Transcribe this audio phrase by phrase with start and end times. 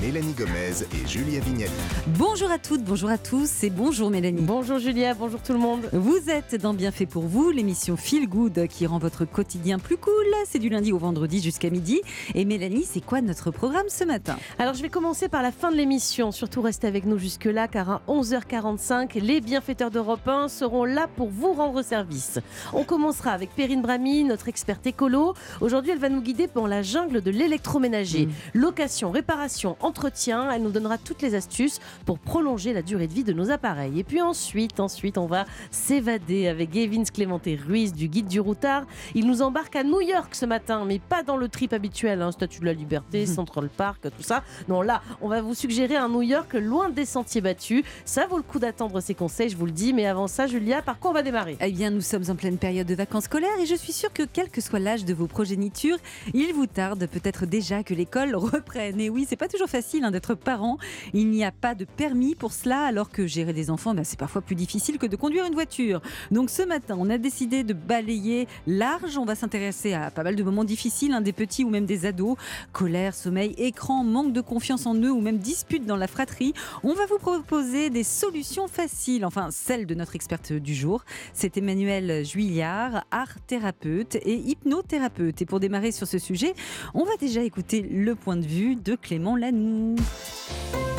[0.00, 1.70] Mélanie Gomez et Julia Vignali.
[2.06, 4.40] Bonjour à toutes, bonjour à tous et bonjour Mélanie.
[4.40, 5.90] Bonjour Julia, bonjour tout le monde.
[5.92, 10.24] Vous êtes dans Bienfait pour vous, l'émission Feel Good qui rend votre quotidien plus cool.
[10.46, 12.00] C'est du lundi au vendredi jusqu'à midi.
[12.34, 14.38] Et Mélanie, c'est quoi notre programme ce matin?
[14.58, 16.32] Alors je vais commencer par la fin de l'émission.
[16.32, 21.28] Surtout restez avec nous jusque-là car à 11h45, les bienfaiteurs d'Europe 1 seront là pour
[21.28, 22.38] vous rendre service.
[22.72, 25.34] On commencera avec Perrine Brami, notre experte écolo.
[25.60, 28.28] Aujourd'hui, elle va nous guider dans la jungle de l'électroménager.
[28.54, 30.48] Location, réparation, entretien.
[30.52, 33.98] Elle nous donnera toutes les astuces pour prolonger la durée de vie de nos appareils.
[33.98, 38.84] Et puis ensuite, ensuite, on va s'évader avec Gavin Clémenté Ruiz du Guide du Routard.
[39.16, 42.30] Il nous embarque à New York ce matin, mais pas dans le trip habituel, hein,
[42.30, 44.44] Statue de la Liberté, Central Park, tout ça.
[44.68, 47.82] Non, là, on va vous suggérer un New York loin des sentiers battus.
[48.04, 49.92] Ça vaut le coup d'attendre ces conseils, je vous le dis.
[49.92, 51.56] Mais avant ça, Julia, par quoi on va démarrer?
[51.60, 54.22] Eh bien, nous sommes en pleine période de vacances scolaires et je suis sûre que
[54.22, 55.98] quel que soit l'âge de vos progénitures,
[56.32, 59.00] il vous tarde peut-être déjà que l'école reprenne.
[59.00, 60.78] Et oui, c'est pas toujours facile hein, d'être parent.
[61.12, 64.18] Il n'y a pas de permis pour cela, alors que gérer des enfants, ben, c'est
[64.18, 66.00] parfois plus difficile que de conduire une voiture.
[66.30, 69.18] Donc ce matin, on a décidé de balayer large.
[69.18, 72.06] On va s'intéresser à pas mal de moments difficiles, hein, des petits ou même des
[72.06, 72.36] ados.
[72.72, 76.52] Colère, sommeil, écran, manque de confiance en eux ou même dispute dans la fratrie.
[76.82, 81.04] On va vous proposer des solutions faciles, enfin celles de notre experte du jour.
[81.32, 85.42] C'est Emmanuel Juillard, art thérapeute et hypnothérapeute.
[85.42, 86.54] Et pour démarrer sur ce sujet,
[86.94, 89.69] on va déjà écouter le point de vue de Clément Lanoux.
[89.70, 90.89] Europe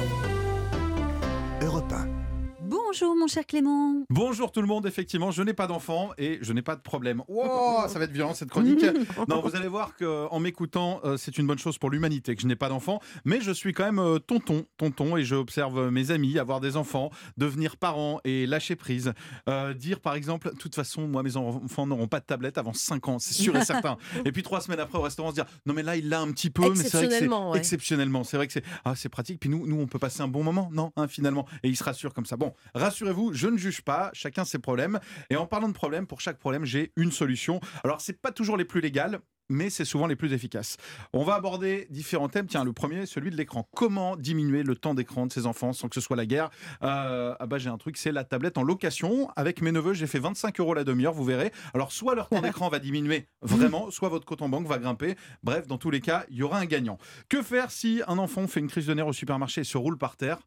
[2.92, 4.04] Bonjour mon cher Clément.
[4.10, 7.24] Bonjour tout le monde, effectivement, je n'ai pas d'enfant et je n'ai pas de problème.
[7.30, 8.84] Wow, ça va être violent cette chronique.
[9.30, 12.48] Non, vous allez voir qu'en m'écoutant, euh, c'est une bonne chose pour l'humanité que je
[12.48, 16.38] n'ai pas d'enfant, mais je suis quand même euh, tonton, tonton, et j'observe mes amis
[16.38, 19.14] avoir des enfants, devenir parents et lâcher prise.
[19.48, 22.74] Euh, dire par exemple, de toute façon, moi mes enfants n'auront pas de tablette avant
[22.74, 23.98] 5 ans, c'est sûr et certain.
[24.26, 26.32] et puis trois semaines après au restaurant, se dire, non mais là il l'a un
[26.34, 27.58] petit peu, mais c'est vrai que c'est Exceptionnellement, ouais.
[27.58, 29.40] exceptionnellement, c'est vrai que c'est ah, c'est pratique.
[29.40, 31.46] Puis nous, nous, on peut passer un bon moment, non, hein, finalement.
[31.64, 32.36] Et il se rassure comme ça.
[32.36, 35.00] Bon, rassurez-vous, je ne juge pas, chacun ses problèmes.
[35.30, 37.60] Et en parlant de problèmes, pour chaque problème, j'ai une solution.
[37.84, 39.20] Alors, c'est pas toujours les plus légales.
[39.50, 40.78] Mais c'est souvent les plus efficaces.
[41.12, 42.48] On va aborder différents thèmes.
[42.48, 43.68] Tiens, le premier, celui de l'écran.
[43.76, 46.50] Comment diminuer le temps d'écran de ses enfants sans que ce soit la guerre?
[46.84, 49.30] Euh, Ah bah j'ai un truc, c'est la tablette en location.
[49.36, 51.52] Avec mes neveux, j'ai fait 25 euros la demi-heure, vous verrez.
[51.74, 55.18] Alors soit leur temps d'écran va diminuer vraiment, soit votre compte en banque va grimper.
[55.44, 56.98] Bref, dans tous les cas, il y aura un gagnant.
[57.28, 59.98] Que faire si un enfant fait une crise de nerfs au supermarché et se roule
[59.98, 60.40] par terre?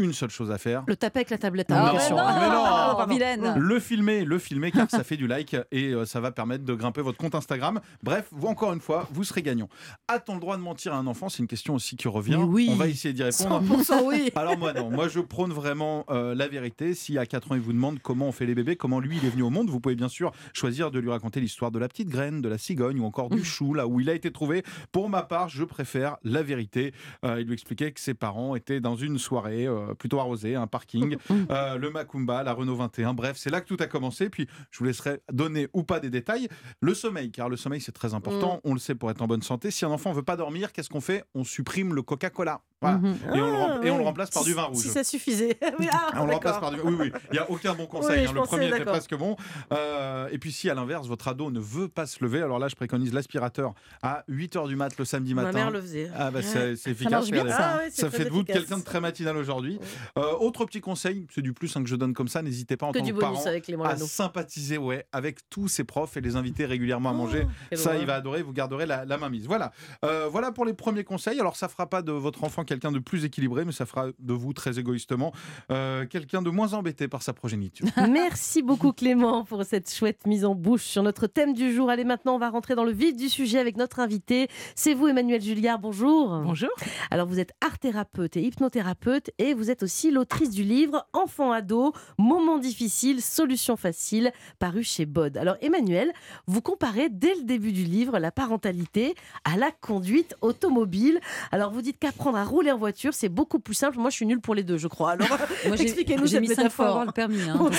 [0.00, 0.82] Une seule chose à faire.
[0.86, 2.16] Le taper avec la tablette Non, en mais location.
[2.16, 2.64] non, mais non.
[2.96, 3.12] Pardon.
[3.12, 3.54] vilaine.
[3.58, 6.74] Le filmer, le filmer car ça fait du like et euh, ça va permettre de
[6.74, 7.80] grimper votre compte Instagram.
[8.02, 9.68] Bref, vous encore une fois, vous serez gagnant.
[10.08, 11.28] A-t-on le droit de mentir à un enfant?
[11.28, 12.36] C'est une question aussi qui revient.
[12.36, 12.68] Oui.
[12.70, 13.60] On va essayer d'y répondre.
[13.62, 14.30] 100% oui.
[14.36, 16.94] Alors moi non, moi je prône vraiment euh, la vérité.
[16.94, 19.26] Si à 4 ans il vous demande comment on fait les bébés, comment lui il
[19.26, 21.88] est venu au monde, vous pouvez bien sûr choisir de lui raconter l'histoire de la
[21.88, 24.62] petite graine, de la cigogne ou encore du chou, là où il a été trouvé.
[24.92, 26.92] Pour ma part, je préfère la vérité.
[27.24, 31.16] Euh, il lui expliquait que ses parents étaient dans une soirée plutôt arrosée, un parking,
[31.50, 33.14] euh, le Macumba, la Renault 21.
[33.14, 34.30] Bref, c'est là que tout a commencé.
[34.30, 36.48] Puis je vous laisserai donner ou pas des détails.
[36.80, 38.60] Le sommeil, car le sommeil c'est très important.
[38.64, 39.70] On le sait pour être en bonne santé.
[39.70, 41.24] Si un enfant veut pas dormir, qu'est-ce qu'on fait?
[41.34, 42.62] On supprime le Coca-Cola.
[42.80, 42.96] Voilà.
[42.96, 43.16] Mhm.
[43.34, 44.04] Et, on le, Ah, et on le ouais.
[44.04, 44.78] remplace par Si- du vin rouge.
[44.78, 45.58] Si ça suffisait.
[45.78, 46.80] oui, ah, Ah, on le remplace par du.
[46.80, 47.12] Oui, oui.
[47.30, 48.22] Il n'y a aucun bon conseil.
[48.22, 48.32] Oui, hein.
[48.34, 49.36] Le premier était presque bon.
[49.72, 52.68] Euh, et puis, si à l'inverse, votre ado ne veut pas se lever, alors là,
[52.68, 55.58] je préconise l'aspirateur à 8 h du mat le samedi Ma matin.
[55.58, 56.10] mère le faisait.
[56.16, 57.10] Ah, bah, c'est efficace.
[57.10, 57.80] marche bien, ça.
[57.82, 59.78] Ah Ça fait de vous quelqu'un de très matinal aujourd'hui.
[60.16, 62.40] Euh, autre petit conseil, c'est du plus hein, que je donne comme ça.
[62.40, 65.84] N'hésitez pas en Que tant que parent avec les à sympathiser ouais, avec tous ses
[65.84, 67.46] profs et les inviter régulièrement à manger.
[67.68, 68.42] quelle ça, il va adorer.
[68.42, 69.46] Vous garderez la, main mise.
[69.46, 69.72] Voilà.
[70.04, 71.38] Euh, voilà pour les premiers conseils.
[71.40, 74.32] Alors, ça fera pas de votre enfant quelqu'un de plus équilibré, mais ça fera de
[74.32, 75.32] vous très égoïstement
[75.72, 77.84] euh, quelqu'un de moins embêté par sa progéniture.
[78.08, 81.90] Merci beaucoup Clément pour cette chouette mise en bouche sur notre thème du jour.
[81.90, 84.46] Allez, maintenant, on va rentrer dans le vif du sujet avec notre invité.
[84.76, 85.80] C'est vous, Emmanuel Julliard.
[85.80, 86.40] Bonjour.
[86.44, 86.70] Bonjour.
[87.10, 91.50] Alors, vous êtes art thérapeute et hypnothérapeute et vous êtes aussi l'autrice du livre Enfant
[91.50, 95.36] ado, moments difficiles, solutions faciles, paru chez Bod.
[95.36, 96.12] Alors, Emmanuel,
[96.46, 101.18] vous comparez dès le début du livre la parentalité à la conduite automobile.
[101.50, 103.98] Alors, vous dites qu'apprendre à rouler en voiture, c'est beaucoup plus simple.
[103.98, 105.12] Moi, je suis nulle pour les deux, je crois.
[105.12, 105.28] Alors,
[105.64, 106.86] Expliquez-nous j'ai cette mis 5 fois métaphore.
[106.86, 107.40] avoir le permis.
[107.42, 107.70] hein.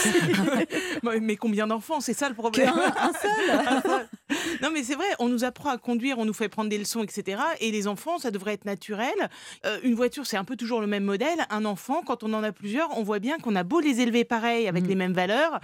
[1.21, 2.69] Mais combien d'enfants C'est ça le problème?
[2.69, 4.07] un seul.
[4.61, 7.03] non, mais c'est vrai, on nous apprend à conduire, on nous fait prendre des leçons,
[7.03, 7.41] etc.
[7.59, 9.13] Et les enfants, ça devrait être naturel.
[9.65, 11.45] Euh, une voiture, c'est un peu toujours le même modèle.
[11.49, 14.23] Un enfant, quand on en a plusieurs, on voit bien qu'on a beau les élever
[14.23, 14.87] pareil, avec Mm.
[14.87, 15.59] les mêmes valeurs,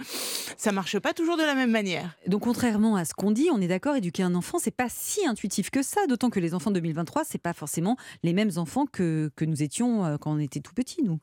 [0.56, 2.10] ça marche pas toujours de la même manière.
[2.26, 5.26] Donc contrairement à ce qu'on dit, on est d'accord, éduquer un enfant, c'est pas si
[5.26, 8.84] intuitif que ça, d'autant que les enfants de 2023, c'est pas forcément les mêmes enfants
[8.90, 11.18] que que, que nous étions euh, quand on était tout petits, nous.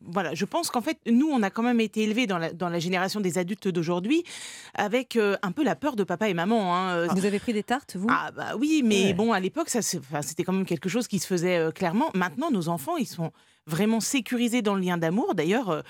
[0.00, 2.68] Voilà, je pense qu'en fait, nous, on a quand même été élevés dans la, dans
[2.68, 4.24] la génération des adultes d'aujourd'hui
[4.74, 6.74] avec euh, un peu la peur de papa et maman.
[6.76, 6.90] hein.
[6.96, 8.08] Euh, Vous avez pris des tartes, vous?
[8.10, 9.14] Ah bah oui, mais Ouais.
[9.14, 12.10] bon, à l'époque, ça, c'était quand même quelque chose qui se faisait euh, clairement.
[12.14, 13.30] Maintenant, nos enfants, ils sont
[13.66, 15.34] vraiment sécurisés dans le lien d'amour.
[15.34, 15.82] D'ailleurs, euh,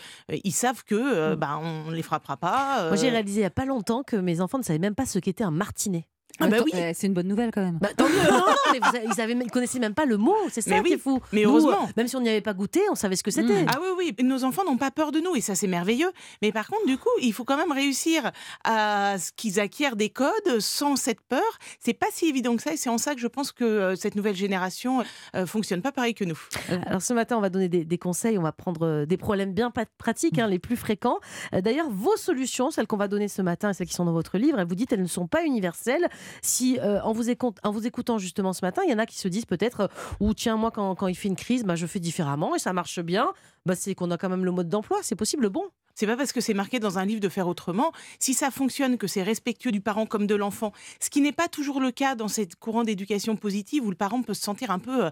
[0.44, 2.84] ils savent que euh, bah, on ne les frappera pas.
[2.84, 2.86] Mm.
[2.88, 5.06] Moi, j'ai réalisé il n'y a pas longtemps que mes enfants ne savaient même pas
[5.06, 6.06] ce qu'était un martinet.
[6.40, 6.70] Ah bah oui.
[6.74, 7.78] euh, c'est une bonne nouvelle quand même.
[7.80, 8.14] Bah, tant mieux.
[8.30, 10.34] non, non, mais vous avez- ils, avaient, ils connaissaient même pas le mot.
[10.50, 11.20] C'est ça Mais qui oui, est fou.
[11.32, 11.84] mais Nous, heureusement.
[11.84, 13.62] euh, même si on n'y avait pas goûté, on savait ce que c'était.
[13.64, 13.66] Mm.
[13.68, 13.88] Ah oui,
[14.18, 16.10] oui, nos enfants n'ont pas peur de nous et ça c'est merveilleux.
[16.42, 18.30] Mais par contre, du coup, il faut quand même réussir
[18.64, 21.40] à ce qu'ils acquièrent des codes sans cette peur.
[21.80, 23.96] C'est pas si évident que ça et c'est en ça que je pense que euh,
[23.96, 25.02] cette nouvelle génération
[25.34, 26.38] euh, fonctionne pas pareil que nous.
[26.86, 29.52] Alors ce matin, on va donner des, des conseils, on va prendre euh, des problèmes
[29.52, 31.18] bien pratiques, hein, les plus fréquents.
[31.52, 34.38] D'ailleurs, vos solutions, celles qu'on va donner ce matin et celles qui sont dans votre
[34.38, 36.08] livre, elles vous dites elles ne sont pas universelles.
[36.42, 39.46] Si euh, en, vous écoutant, justement ce matin, il y en a qui se disent
[39.46, 39.86] peut-être, euh,
[40.20, 43.00] ou tiens, moi quand, il fait une crise, bah, je fais différemment et ça marche
[43.00, 43.32] bien,
[43.64, 45.64] bah, c'est qu'on a quand même le mode d'emploi, c'est possible le bon.
[45.96, 47.90] C'est pas parce que c'est marqué dans un livre de faire autrement.
[48.18, 51.48] Si ça fonctionne, que c'est respectueux du parent comme de l'enfant, ce qui n'est pas
[51.48, 54.78] toujours le cas dans cette courant d'éducation positive où le parent peut se sentir un
[54.78, 55.10] peu euh,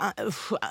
[0.00, 0.30] euh,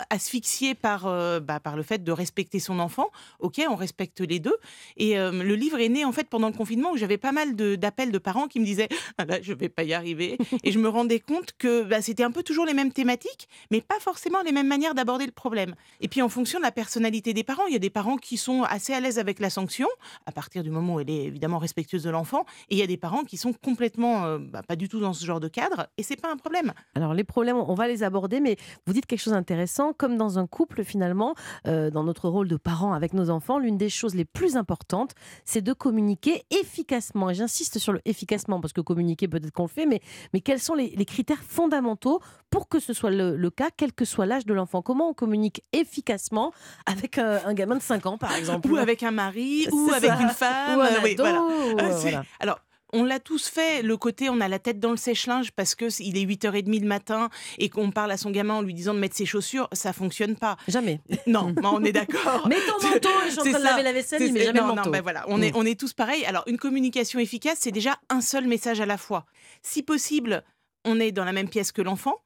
[0.10, 3.10] asphyxié par, euh, bah, par le fait de respecter son enfant.
[3.39, 4.56] Ok, on respecte les deux.
[4.98, 8.12] Et le livre est né en fait pendant le confinement où j'avais pas mal d'appels
[8.12, 10.38] de, parents qui me disaient ah là, je vais pas y arriver.
[10.63, 13.80] Et je me rendais compte que bah, c'était un peu toujours les mêmes thématiques, mais
[13.80, 15.75] pas forcément les mêmes manières d'aborder le problème.
[16.01, 18.36] Et puis en fonction de la personnalité des parents, il y a des parents qui
[18.36, 19.88] sont assez à l'aise avec la sanction,
[20.25, 22.88] à partir du moment où elle est évidemment respectueuse de l'enfant, et il y a
[22.88, 25.88] des parents qui sont complètement euh, bah, pas du tout dans ce genre de cadre,
[25.97, 26.73] et c'est pas un problème.
[26.95, 30.39] Alors les problèmes, on va les aborder, mais vous dites quelque chose d'intéressant, comme dans
[30.39, 31.35] un couple finalement,
[31.67, 35.11] euh, dans notre rôle de parents avec nos enfants, l'une des choses les plus importantes,
[35.45, 37.29] c'est de communiquer efficacement.
[37.29, 40.01] Et j'insiste sur le efficacement, parce que communiquer peut-être qu'on le fait, mais,
[40.33, 42.19] mais quels sont les, les critères fondamentaux
[42.50, 44.81] pour que ce soit le, le cas, quel que soit l'âge de l'enfant?
[44.81, 46.51] Comment on communique efficacement
[46.85, 48.71] avec un, un gamin de 5 ans, par exemple?
[48.71, 50.19] Ou avec un mari, ou C'est avec ça.
[50.21, 50.77] une femme.
[50.77, 51.39] Ou un euh, oui, ado, voilà.
[51.39, 52.25] euh, Ah, c'est- voilà.
[52.39, 52.59] Alors,
[52.95, 55.85] on l'a tous fait, le côté on a la tête dans le sèche-linge parce que
[55.99, 58.99] il est 8h30 le matin et qu'on parle à son gamin en lui disant de
[58.99, 60.57] mettre ses chaussures, ça fonctionne pas.
[60.67, 61.01] Jamais.
[61.25, 62.47] Non, mais on est d'accord.
[62.47, 64.69] Mets ton manteau, je suis en train de laver la vaisselle, c'est- jamais non, le
[64.69, 64.91] non, manteau.
[64.91, 65.55] ben voilà, on, est, Mm.
[65.57, 66.23] on est tous pareils.
[66.25, 69.25] Alors, une communication efficace, c'est déjà un seul message à la fois.
[69.63, 70.43] Si possible,
[70.85, 72.17] on est dans la même pièce que l'enfant.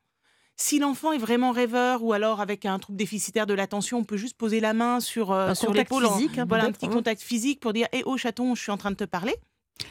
[0.60, 4.18] Si l'enfant est vraiment rêveur ou alors avec un trouble déficitaire de l'attention, on peut
[4.18, 6.08] juste poser la main sur, euh, sur l'épaule.
[6.08, 8.78] physique, hein, voilà, un petit contact physique pour dire Hé, oh chaton, je suis en
[8.78, 9.36] train de te parler.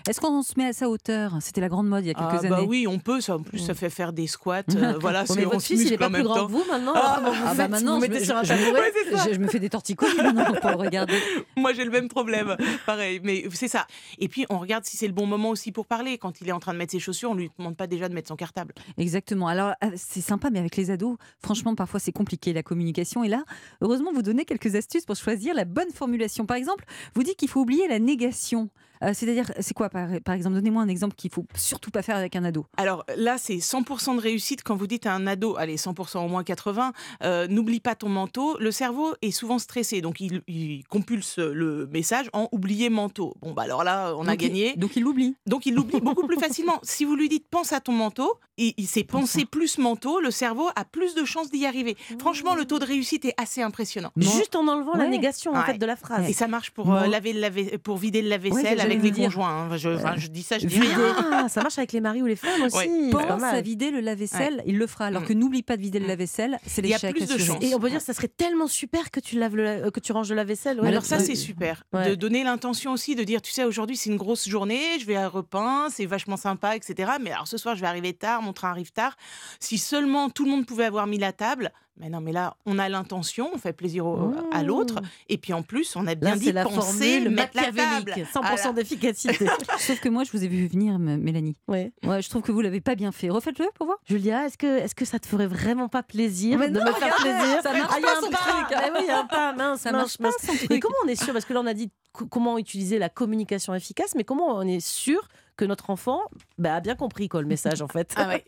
[0.08, 1.36] Est-ce qu'on se met à sa hauteur?
[1.40, 2.66] C'était la grande mode il y a quelques Ah, bah années.
[2.66, 3.20] oui, on peut.
[3.20, 4.62] Ça, en plus, ça fait faire des squats.
[4.76, 6.46] euh, voilà, Bon, c'est- mais votre fils, il est pas plus grand temps.
[6.46, 6.92] que vous maintenant.
[6.94, 8.92] Ah, Ah bah maintenant, vous je, me- sur un je- tabouret
[9.28, 11.18] je- je me fais des torticolis maintenant pour le regarder.
[11.56, 12.56] Moi, j'ai le même problème.
[12.86, 13.86] Pareil, mais c'est ça.
[14.18, 16.18] Et puis, on regarde si c'est le bon moment aussi pour parler.
[16.18, 18.14] Quand il est en train de mettre ses chaussures, on lui demande pas déjà de
[18.14, 18.74] mettre son cartable.
[18.98, 19.48] Exactement.
[19.48, 23.24] Alors, euh, c'est sympa, mais avec les ados, franchement, parfois, c'est compliqué la communication.
[23.24, 23.44] Et là,
[23.80, 26.46] heureusement, vous donnez quelques astuces pour choisir la bonne formulation.
[26.46, 26.84] Par exemple,
[27.14, 28.68] vous dites qu'il faut oublier la négation.
[29.02, 32.16] Euh, C'est-à-dire, c'est quoi, par, par exemple Donnez-moi un exemple qu'il faut surtout pas faire
[32.16, 32.66] avec un ado.
[32.76, 36.28] Alors là, c'est 100% de réussite quand vous dites à un ado, allez, 100% au
[36.28, 38.56] moins 80, euh, n'oublie pas ton manteau.
[38.58, 43.34] Le cerveau est souvent stressé, donc il, il compulse le message en oublier manteau.
[43.42, 44.74] Bon, bah alors là, on a il- gagné.
[44.76, 45.36] donc, il l'oublie.
[45.46, 46.78] Donc il l'oublie beaucoup plus facilement.
[46.82, 50.30] Si vous lui dites pense à ton manteau, il, il s'est pensé plus manteau, le
[50.30, 51.96] cerveau a plus de chances d'y arriver.
[52.18, 54.10] Franchement, le taux de réussite est assez impressionnant.
[54.16, 55.10] Juste en enlevant la Ouais.
[55.10, 55.66] négation en Ouais.
[55.66, 56.28] fait de la phrase.
[56.28, 59.10] Et ça marche pour, euh, Moi- laver le lave- pour vider le lave-vaisselle avec les
[59.10, 59.24] dire.
[59.26, 59.68] conjoints.
[59.70, 59.76] hein.
[59.76, 61.16] Je, enfin, je dis ça, je dis rien.
[61.32, 62.76] Ah, ça marche avec les maris ou les femmes aussi.
[62.76, 63.10] Ouais.
[63.10, 63.54] Pense mal.
[63.56, 65.06] à vider le lave-vaisselle, il le fera.
[65.06, 65.26] Alors Mm.
[65.26, 66.08] que n'oublie pas de vider le Mm.
[66.08, 67.62] lave-vaisselle, c'est Il y a l'échec plus de chances.
[67.62, 70.00] Et on peut dire que ça serait tellement super que tu laves le, euh, que
[70.00, 70.80] tu ranges le lave-vaisselle.
[70.80, 70.88] ouais.
[70.88, 71.84] Alors ça, c'est super.
[71.92, 72.10] Ouais.
[72.10, 75.16] De donner l'intention aussi de dire, tu sais, aujourd'hui, c'est une grosse journée, je vais
[75.16, 77.12] à repeint, c'est vachement sympa, etc.
[77.20, 79.16] Mais alors ce soir, je vais arriver tard, mon train arrive tard.
[79.60, 82.78] Si seulement tout le monde pouvait avoir mis la table, mais non, mais là, on
[82.78, 84.96] a l'intention, on fait plaisir au- à l'autre.
[85.28, 87.76] Et puis en plus, on a bien Là, dit la penser, formule mettre la table.
[87.76, 88.26] machiavélique.
[88.32, 88.72] 100% Voilà.
[88.72, 89.46] d'efficacité.
[89.78, 91.56] Sauf que moi, je vous ai vu venir, Mélanie.
[91.68, 91.92] ouais.
[92.04, 93.30] Ouais, je trouve que vous l'avez pas bien fait.
[93.30, 93.98] Refaites-le pour voir.
[94.08, 96.92] Julia, est-ce que, est-ce que ça te ferait vraiment pas plaisir Mais de non, me
[96.92, 98.76] faire plaisir ça marche Ah, il y a pas, un son truc.
[98.76, 100.80] Ah oui, y a un pas, mince, Ça marche pas, son truc.
[100.82, 103.74] comment on est sûr Parce que là, on a dit co- comment utiliser la communication
[103.74, 105.26] efficace, mais comment on est sûr
[105.56, 106.20] que notre enfant
[106.58, 108.44] bah, a bien compris quoi, le message en fait Ah ouais.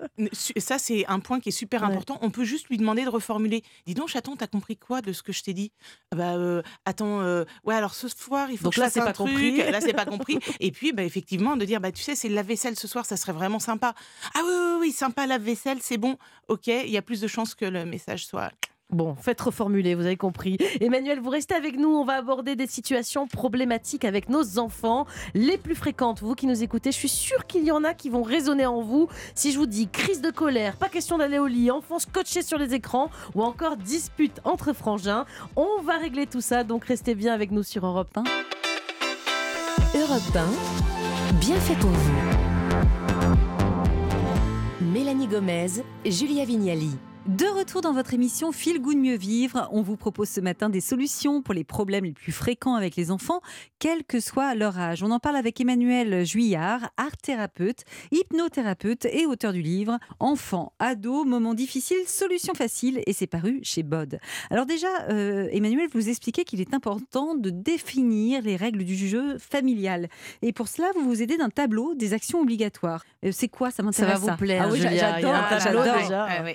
[0.58, 1.88] Ça, c'est un point qui est super Ouais.
[1.88, 2.18] important.
[2.22, 3.62] On peut juste lui demander de reformuler.
[3.86, 5.72] Dis donc, chaton, t'as compris quoi de ce que je t'ai dit?
[6.12, 8.90] Ah Bah, euh, attends, euh, ouais, alors ce soir, il faut Donc que je là,
[8.90, 9.28] c'est pas truc.
[9.28, 9.56] compris.
[9.70, 10.38] Là, c'est pas compris.
[10.60, 13.16] Et puis, bah, effectivement, de dire, bah, tu sais, c'est le lave-vaisselle ce soir, ça
[13.16, 13.94] serait vraiment sympa.
[14.34, 16.16] Ah oui, oui, oui, sympa, lave-vaisselle, c'est bon.
[16.48, 18.50] Ok, il y a plus de chances que le message soit
[18.90, 20.56] Bon, faites reformuler, vous avez compris.
[20.80, 21.90] Emmanuel, vous restez avec nous.
[21.90, 26.22] On va aborder des situations problématiques avec nos enfants, les plus fréquentes.
[26.22, 28.80] Vous qui nous écoutez, je suis sûre qu'il y en a qui vont résonner en
[28.80, 29.08] vous.
[29.34, 32.56] Si je vous dis crise de colère, pas question d'aller au lit, enfants scotchés sur
[32.56, 36.64] les écrans ou encore dispute entre frangins, on va régler tout ça.
[36.64, 38.24] Donc restez bien avec nous sur Europe 1.
[40.00, 42.12] Europe 1, bien fait pour vous.
[44.80, 46.96] Mélanie Gomez, Julia Vignali.
[47.28, 50.80] De retour dans votre émission Feel Good Mieux Vivre, on vous propose ce matin des
[50.80, 53.42] solutions pour les problèmes les plus fréquents avec les enfants,
[53.78, 55.02] quel que soit leur âge.
[55.02, 61.26] On en parle avec Emmanuel Juillard, art thérapeute, hypnothérapeute et auteur du livre Enfants, ados,
[61.26, 64.18] moments difficiles, solutions faciles et c'est paru chez Bod.
[64.48, 69.36] Alors déjà, euh, Emmanuel, vous expliquez qu'il est important de définir les règles du jeu
[69.36, 70.08] familial.
[70.40, 73.04] Et pour cela, vous vous aidez d'un tableau des actions obligatoires.
[73.32, 73.70] C'est quoi?
[73.70, 74.20] Ça m'intéresse.
[74.20, 75.34] Ça va vous plaire, Ah oui, j'adore.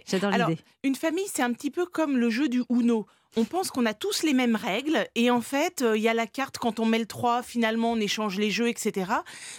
[0.05, 0.61] J'adore Alors, l'idée.
[0.85, 3.05] Une famille, c'est un petit peu comme le jeu du Uno.
[3.37, 6.13] On pense qu'on a tous les mêmes règles et en fait, euh, il y a
[6.13, 9.09] la carte quand on met le 3, finalement on échange les jeux, etc.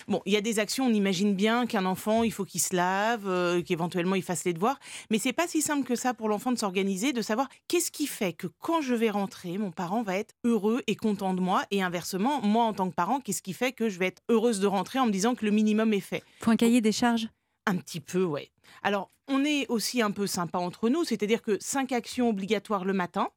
[0.07, 2.77] Bon, il y a des actions, on imagine bien qu'un enfant, il faut qu'il se
[2.77, 4.79] lave, euh, qu'éventuellement il fasse les devoirs,
[5.11, 8.07] mais c'est pas si simple que ça pour l'enfant de s'organiser, de savoir qu'est-ce qui
[8.07, 11.65] fait que quand je vais rentrer, mon parent va être heureux et content de moi
[11.71, 14.61] et inversement, moi en tant que parent, qu'est-ce qui fait que je vais être heureuse
[14.61, 16.23] de rentrer en me disant que le minimum est fait?
[16.47, 17.29] Un cahier des charges
[17.67, 18.51] Un petit peu, ouais.
[18.83, 22.93] Alors, on est aussi un peu sympa entre nous, c'est-à-dire que cinq actions obligatoires le
[22.93, 23.29] matin.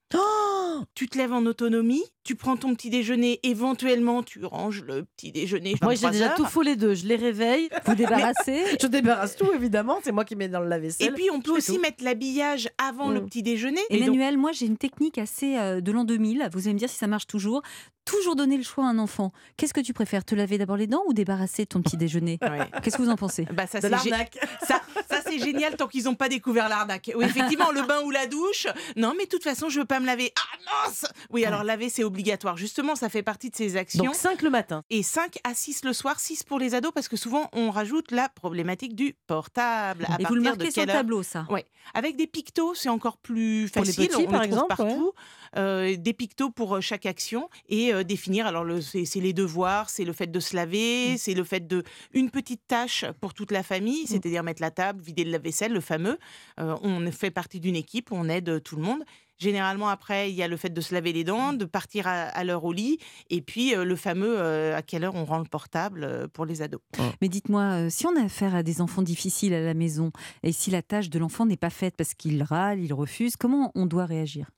[0.93, 5.31] tu te lèves en autonomie, tu prends ton petit déjeuner, éventuellement tu ranges le petit
[5.31, 5.75] déjeuner.
[5.81, 6.35] Moi, j'ai 23 déjà heures.
[6.35, 6.93] tout faux les deux.
[6.93, 7.69] Je les réveille.
[7.85, 9.99] Vous débarrassez Je débarrasse tout, évidemment.
[10.03, 11.07] C'est moi qui mets dans le lave-vaisselle.
[11.07, 11.81] Et puis on peut aussi tout.
[11.81, 13.25] mettre l'habillage avant le Mm.
[13.25, 13.81] petit déjeuner.
[13.89, 16.47] Donc- Emmanuel, moi j'ai une technique assez euh, de l'an 2000.
[16.53, 17.61] Vous allez me dire si ça marche toujours.
[18.07, 19.31] Toujours donner le choix à un enfant.
[19.57, 22.39] Qu'est-ce que tu préfères Te laver d'abord les dents ou débarrasser ton petit déjeuner.
[22.81, 24.37] Qu'est-ce que vous en pensez Bah, ça, de l'arnaque.
[24.65, 27.11] ça, ça, c'est génial tant qu'ils n'ont pas découvert l'arnaque.
[27.15, 28.67] Oui, effectivement, le bain ou la douche.
[28.95, 30.31] Non, mais de toute façon, je veux pas me laver.
[30.37, 32.55] Ah mince Oui, alors laver, c'est obligatoire.
[32.57, 34.03] Justement, ça fait partie de ces actions.
[34.05, 34.83] Donc 5 le matin.
[34.89, 38.11] et 5 à 6 le soir, 6 pour les ados, parce que souvent on rajoute
[38.11, 40.05] la problématique du portable.
[40.09, 41.45] À Et vous le de marquez sur le tableau, ça?
[41.49, 41.65] Ouais.
[41.93, 44.09] Avec des pictos, c'est encore plus Pour les facile.
[44.09, 45.13] petits, on par exemple, partout.
[45.55, 48.47] Euh, des pictos pour euh, chaque action et euh, définir.
[48.47, 51.17] Alors, le- c'est c'est les devoirs, c'est le fait de se laver, Mm.
[51.17, 55.01] c'est le fait de une petite tâche pour toute la famille, c'est-à-dire mettre la table,
[55.03, 56.17] vider le lave-vaisselle, le fameux.
[56.59, 59.03] Euh, on fait partie d'une équipe, on aide tout le monde.
[59.39, 62.13] Généralement, après, il y a le fait de se laver les dents, de partir à,
[62.23, 62.97] à l'heure au lit,
[63.29, 66.45] et puis euh, le fameux euh, à quelle heure on rend le portable euh, pour
[66.45, 66.81] les ados.
[67.21, 70.11] Mais dites-moi, euh, si on a affaire à des enfants difficiles à la maison
[70.41, 73.71] et si la tâche de l'enfant n'est pas faite parce qu'il râle, il refuse, comment
[73.75, 74.49] on doit réagir?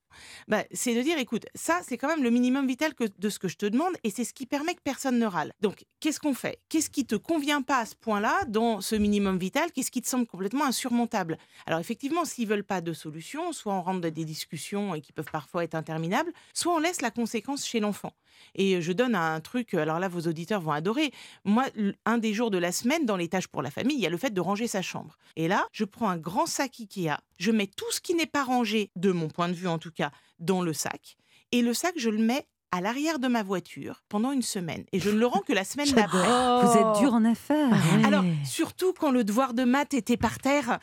[0.48, 3.40] Bah, c'est de dire, écoute, ça, c'est quand même le minimum vital que, de ce
[3.40, 5.54] que je te demande et c'est ce qui permet que personne ne râle.
[5.62, 6.60] Donc, qu'est-ce qu'on fait?
[6.70, 9.72] Qu'est-ce qui te convient pas à ce point-là dans ce minimum vital?
[9.72, 11.38] Qu'est-ce qui te semble complètement insurmontable?
[11.66, 15.12] Alors, effectivement, s'ils veulent pas de solution, soit on rentre dans des discussions et qui
[15.14, 18.14] peuvent parfois être interminables, soit on laisse la conséquence chez l'enfant.
[18.56, 21.12] Et je donne un truc, alors là, vos auditeurs vont adorer.
[21.46, 21.66] Moi,
[22.06, 24.10] un des jours de la semaine, dans les tâches pour la famille, il y a
[24.10, 25.18] le fait de ranger sa chambre.
[25.36, 28.44] Et là, je prends un grand sac Ikea, je mets tout ce qui n'est pas
[28.44, 31.18] rangé, de mon point de vue en tout cas, dans le sac.
[31.52, 34.84] Et le sac, je le mets à l'arrière de ma voiture pendant une semaine.
[34.92, 36.18] Et je ne le rends que la semaine d'après.
[36.20, 37.70] Vous êtes dur en affaires.
[37.70, 38.06] ouais.
[38.06, 40.80] Alors, surtout quand le devoir de maths était par terre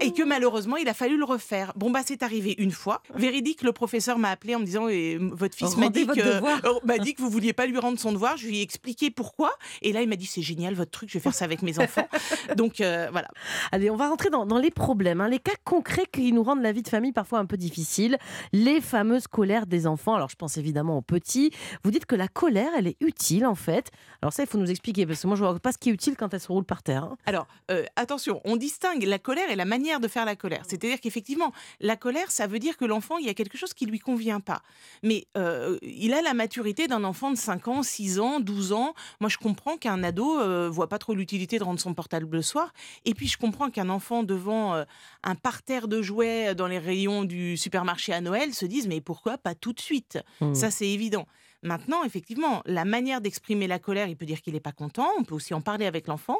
[0.00, 1.72] et que malheureusement, il a fallu le refaire.
[1.76, 3.02] Bon, bah, c'est arrivé une fois.
[3.14, 6.40] Véridique, le professeur m'a appelé en me disant eh, Votre fils m'a dit, que, euh,
[6.84, 8.36] m'a dit que vous vouliez pas lui rendre son devoir.
[8.36, 9.52] Je lui ai expliqué pourquoi.
[9.82, 11.78] Et là, il m'a dit C'est génial votre truc, je vais faire ça avec mes
[11.78, 12.08] enfants.
[12.56, 13.28] Donc, euh, voilà.
[13.72, 16.62] Allez, on va rentrer dans, dans les problèmes, hein, les cas concrets qui nous rendent
[16.62, 18.18] la vie de famille parfois un peu difficile.
[18.52, 20.14] Les fameuses colères des enfants.
[20.14, 21.19] Alors, je pense évidemment aux petits.
[21.84, 23.90] Vous dites que la colère, elle est utile en fait.
[24.22, 25.92] Alors, ça, il faut nous expliquer parce que moi, je vois pas ce qui est
[25.92, 27.04] utile quand elle se roule par terre.
[27.04, 27.16] hein.
[27.26, 30.62] Alors, euh, attention, on distingue la colère et la manière de faire la colère.
[30.66, 33.86] C'est-à-dire qu'effectivement, la colère, ça veut dire que l'enfant, il y a quelque chose qui
[33.86, 34.62] lui convient pas.
[35.02, 38.94] Mais euh, il a la maturité d'un enfant de 5 ans, 6 ans, 12 ans.
[39.20, 42.42] Moi, je comprends qu'un ado euh, voit pas trop l'utilité de rendre son portable le
[42.42, 42.72] soir.
[43.04, 44.84] Et puis, je comprends qu'un enfant devant euh,
[45.24, 49.38] un parterre de jouets dans les rayons du supermarché à Noël se dise mais pourquoi
[49.38, 50.18] pas tout de suite?
[50.40, 50.54] Hmm.
[50.54, 51.09] Ça, c'est évident.
[51.62, 55.24] Maintenant, effectivement, la manière d'exprimer la colère, il peut dire qu'il n'est pas content, on
[55.24, 56.38] peut aussi en parler avec l'enfant,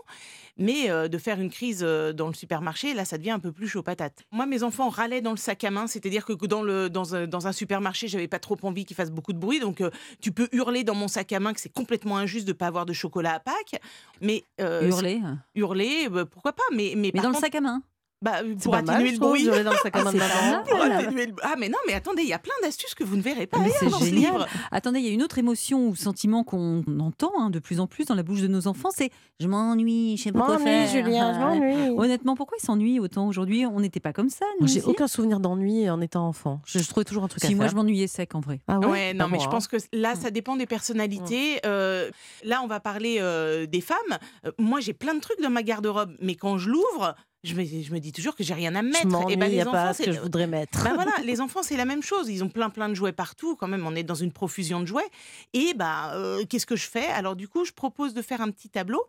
[0.56, 3.52] mais euh, de faire une crise euh, dans le supermarché, là, ça devient un peu
[3.52, 4.24] plus chaud patate.
[4.32, 7.26] Moi, mes enfants râlaient dans le sac à main, c'est-à-dire que dans, le, dans, un,
[7.26, 9.90] dans un supermarché, j'avais pas trop envie qu'ils fassent beaucoup de bruit, donc euh,
[10.22, 12.86] tu peux hurler dans mon sac à main que c'est complètement injuste de pas avoir
[12.86, 13.80] de chocolat à Pâques,
[14.22, 15.20] mais Hurler.
[15.54, 17.82] hurler, euh, pourquoi pas, mais, mais, Mais par dans le sac à main.
[18.22, 19.42] Bah, C'est pour pas mal, atténuer le bruit.
[19.42, 20.50] violer dans le sac à main de c'est la pas maman.
[20.58, 20.62] mal.
[20.64, 20.98] Pour Voilà.
[20.98, 23.22] atténuer le- Ah, mais non, mais attendez, il y a plein d'astuces que vous ne
[23.22, 24.32] verrez pas Mais ailleurs c'est dans ce génial.
[24.34, 24.46] livre.
[24.70, 27.86] Attendez, il y a une autre émotion ou sentiment qu'on entend hein, de plus en
[27.86, 29.10] plus dans la bouche de nos enfants, c'est
[29.40, 30.88] je m'ennuie, je sais pas quoi M'ennuie, faire.
[31.04, 31.98] Julien, je m'ennuie.
[31.98, 33.64] Honnêtement, pourquoi ils s'ennuient autant aujourd'hui?
[33.64, 36.60] On n'était pas comme ça, J'ai aucun souvenir d'ennui en étant enfant.
[36.66, 38.60] Je, je trouvais toujours un truc à Si moi je m'ennuyais sec en vrai.
[38.68, 39.50] Ah Ouais, non, mais moi, je hein.
[39.50, 41.60] pense que là, ça dépend des personnalités.
[41.64, 42.10] Euh,
[42.44, 43.96] là, on va parler euh, des femmes.
[44.44, 47.64] Euh, moi, j'ai plein de trucs dans ma garde-robe, mais quand je l'ouvre, je me,
[47.64, 49.06] je me dis toujours que j'ai rien à Je mettre.
[49.06, 50.82] m'ennuie, Et ben, il y les a enfants, pas ce que je voudrais mettre.
[50.84, 52.28] bah voilà, les enfants, c'est la même chose.
[52.28, 53.56] Ils ont plein, plein de jouets partout.
[53.56, 55.08] Quand même, on est dans une profusion de jouets.
[55.54, 57.06] Et bah, euh, qu'est-ce que je fais?
[57.06, 59.02] Alors, du coup, je propose de faire un petit tableau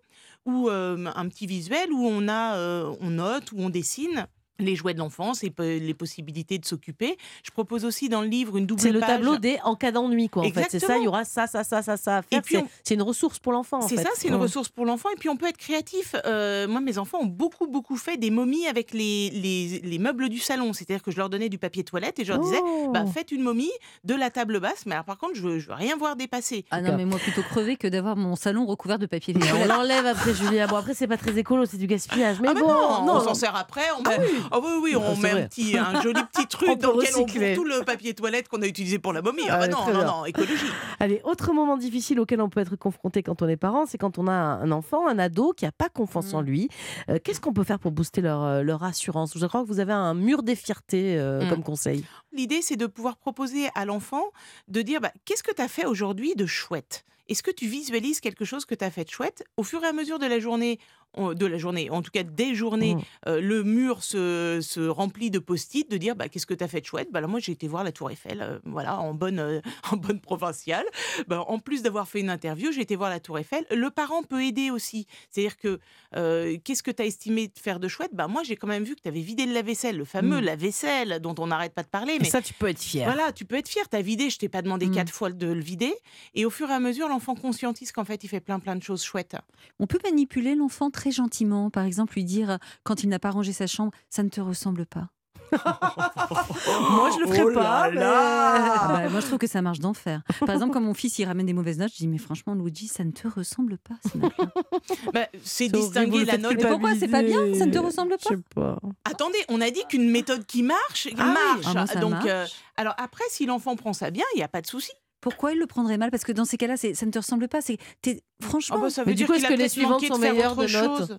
[0.46, 4.28] ou euh, un petit visuel où on a, euh, on note, où on dessine
[4.62, 7.18] les jouets de l'enfance et les possibilités de s'occuper.
[7.44, 9.10] Je propose aussi dans le livre une double C'est le page.
[9.10, 10.44] tableau des en cas d'ennui, quoi.
[10.46, 10.98] En fait, c'est ça.
[10.98, 12.42] Il y aura ça, ça, ça, ça, ça à faire.
[12.42, 13.80] puis C'est on- une ressource pour l'enfant.
[13.80, 15.10] en C'est ça, c'est une ressource pour l'enfant.
[15.14, 16.16] Et puis on peut être créatif.
[16.26, 20.30] Euh, moi, mes enfants ont beaucoup, beaucoup fait des momies avec les, les, les meubles
[20.30, 20.74] du salon.
[20.74, 22.90] C'est-à-dire que je leur donnais du papier toilette et je leur disais, Oh.
[22.94, 23.72] bah, faites une momie
[24.04, 24.86] de la table basse.
[24.86, 26.66] Mais alors, par contre, je veux, je veux rien voir dépasser.
[26.72, 30.06] Ah non, mais moi plutôt crever que d'avoir mon salon recouvert de papier on l'enlève
[30.06, 30.68] après, Julia.
[30.68, 32.40] Bon, après, c'est pas très écolo, c'est du gaspillage.
[32.42, 33.82] Mais ah, mais bon, non, on s'en sert après.
[34.00, 34.20] On met...
[34.52, 35.42] Ah oui, oui, on Ah, c'est met vrai.
[35.44, 37.56] un, petit, un joli petit truc On dans lequel on recycler.
[37.56, 39.44] bourre tout le papier toilette qu'on a utilisé pour la momie.
[39.50, 40.66] Ah Ah, bah non, non, non, écologie.
[41.00, 44.18] Allez, autre moment difficile auquel on peut être confronté quand on est parent, c'est quand
[44.18, 46.36] on a un enfant, un ado qui n'a pas confiance Mm.
[46.36, 46.70] en lui.
[47.10, 49.38] Euh, Qu'est-ce qu'on peut faire pour booster leur, euh, leur assurance?
[49.38, 51.50] Je crois que vous avez un mur des fiertés euh, Mm.
[51.50, 52.04] comme conseil.
[52.34, 54.24] L'idée, c'est de pouvoir proposer à l'enfant
[54.68, 57.04] de dire bah, qu'est-ce que tu as fait aujourd'hui de chouette?
[57.30, 59.46] Est-ce que tu visualises quelque chose que tu as fait de chouette?
[59.56, 62.24] Au fur et à mesure de la journée, on- de la journée, en tout cas
[62.24, 63.02] des journées, Mm.
[63.28, 66.68] euh, le mur se, se remplit de post-it, de dire bah, qu'est-ce que tu as
[66.68, 67.10] fait de chouette?
[67.12, 69.98] Bah, alors Moi, j'ai été voir la Tour Eiffel, euh, voilà, en bonne, euh, en
[69.98, 70.86] bonne provinciale.
[71.28, 73.66] Bah, en plus d'avoir fait une interview, j'ai été voir la Tour Eiffel.
[73.72, 75.08] Le parent peut aider aussi.
[75.30, 75.80] C'est-à-dire que
[76.16, 78.12] euh, qu'est-ce que tu as estimé de faire de chouette?
[78.14, 80.46] Bah, Moi, j'ai quand même vu que tu avais vidé le lave-vaisselle, le fameux Mm.
[80.46, 82.14] lave-vaisselle dont on n'arrête pas de parler.
[82.14, 83.06] Et Mais ça, tu peux être fier.
[83.06, 84.92] voilà, tu peux être fier, t'as vidé, je t'ai pas demandé Mm.
[84.96, 85.94] quatre fois de le vider.
[86.36, 88.84] Et au fur et à mesure, l'enfant conscientise qu'en fait, il fait plein plein de
[88.84, 89.36] choses chouettes.
[89.80, 93.54] On peut manipuler l'enfant très gentiment, par exemple lui dire quand il n'a pas rangé
[93.54, 95.08] sa chambre, ça ne te ressemble pas.
[95.52, 97.90] Moi, je le ferai Oh pas.
[97.90, 100.22] là mais- Ah bah, moi je trouve que ça marche d'enfer.
[100.40, 102.88] Par exemple, quand mon fils il ramène des mauvaises notes, je dis mais franchement Luigi,
[102.88, 103.96] ça ne te ressemble pas.
[104.06, 104.18] ce.
[105.14, 106.54] Bah, c'est horrible, vous distinguer la note.
[106.58, 108.80] Mais pourquoi c'est pas bien Ça ne te ressemble Je sais pas.
[109.04, 111.64] Attendez, on a dit qu'une méthode qui marche, Ah oui.
[111.66, 111.88] marche.
[111.96, 112.26] Ah Donc, marche.
[112.28, 112.46] euh,
[112.78, 114.92] alors après, si l'enfant prend ça bien, il n'y a pas de souci.
[115.22, 116.12] Pourquoi il le prendrait mal?
[116.12, 117.62] Parce que dans ces cas-là, ça ne te ressemble pas.
[117.62, 120.56] C'est t'es- franchement Ah bah, ça Mais du coup, est-ce que les suivantes sont meilleures
[120.56, 121.12] de notes?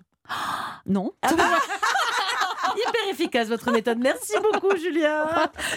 [0.85, 1.13] non.
[2.75, 3.99] Hyper efficace votre méthode.
[3.99, 5.25] Merci beaucoup, Julien.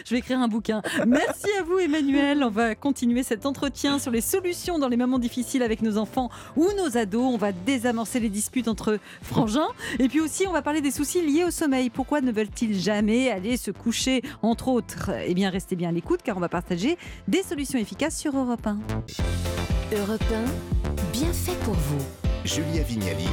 [0.05, 0.83] Je vais écrire un bouquin.
[1.07, 2.43] Merci à vous, Emmanuel.
[2.45, 6.31] On va continuer cet entretien sur les solutions dans les moments difficiles avec nos enfants
[6.57, 7.35] ou nos ados.
[7.35, 9.69] On va désamorcer les disputes entre frangins.
[9.99, 11.91] Et puis aussi, on va parler des soucis liés au sommeil.
[11.91, 15.11] Pourquoi ne veulent-ils jamais aller se coucher, entre autres?
[15.27, 18.67] Eh bien, restez bien à l'écoute car on va partager des solutions efficaces sur Europe
[18.67, 18.79] 1.
[19.93, 22.05] Europe 1, bien fait pour vous.
[22.45, 23.29] Julia Vignali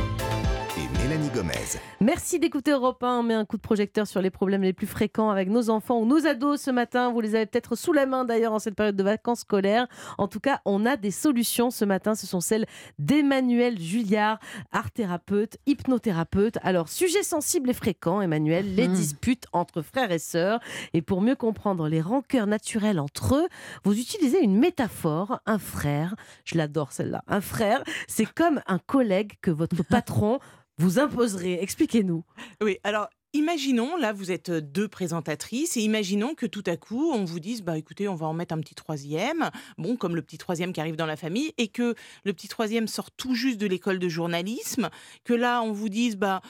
[0.77, 1.51] et Mélanie Gomez.
[1.99, 3.19] Merci d'écouter Europe 1.
[3.19, 5.99] On met un coup de projecteur sur les problèmes les plus fréquents avec nos enfants
[5.99, 7.11] ou nos ados ce matin.
[7.11, 9.87] Vous les avez peut-être sous la main d'ailleurs en cette période de vacances scolaires.
[10.17, 12.15] En tout cas, on a des solutions ce matin.
[12.15, 12.65] Ce sont celles
[12.99, 14.39] d'Emmanuel Julliard,
[14.71, 16.57] art thérapeute, hypnothérapeute.
[16.63, 18.93] Alors, sujet sensible et fréquent, Emmanuel, les Hmm.
[18.93, 20.61] disputes entre frères et sœurs.
[20.93, 23.47] Et pour mieux comprendre les rancœurs naturelles entre eux,
[23.83, 25.41] vous utilisez une métaphore.
[25.45, 27.23] Un frère, je l'adore celle-là.
[27.27, 30.39] Un frère, c'est comme un collègue que votre patron
[30.77, 31.61] vous imposerez.
[31.61, 32.23] Expliquez-nous.
[32.61, 33.07] Oui, alors.
[33.35, 37.63] Imaginons, là, vous êtes deux présentatrices, et imaginons que tout à coup, on vous dise,
[37.63, 40.79] bah écoutez, on va en mettre un petit troisième, bon, comme le petit troisième qui
[40.79, 44.07] arrive dans la famille, et que le petit troisième sort tout juste de l'école de
[44.07, 44.91] journalisme,
[45.23, 46.43] que là, on vous dise, bah,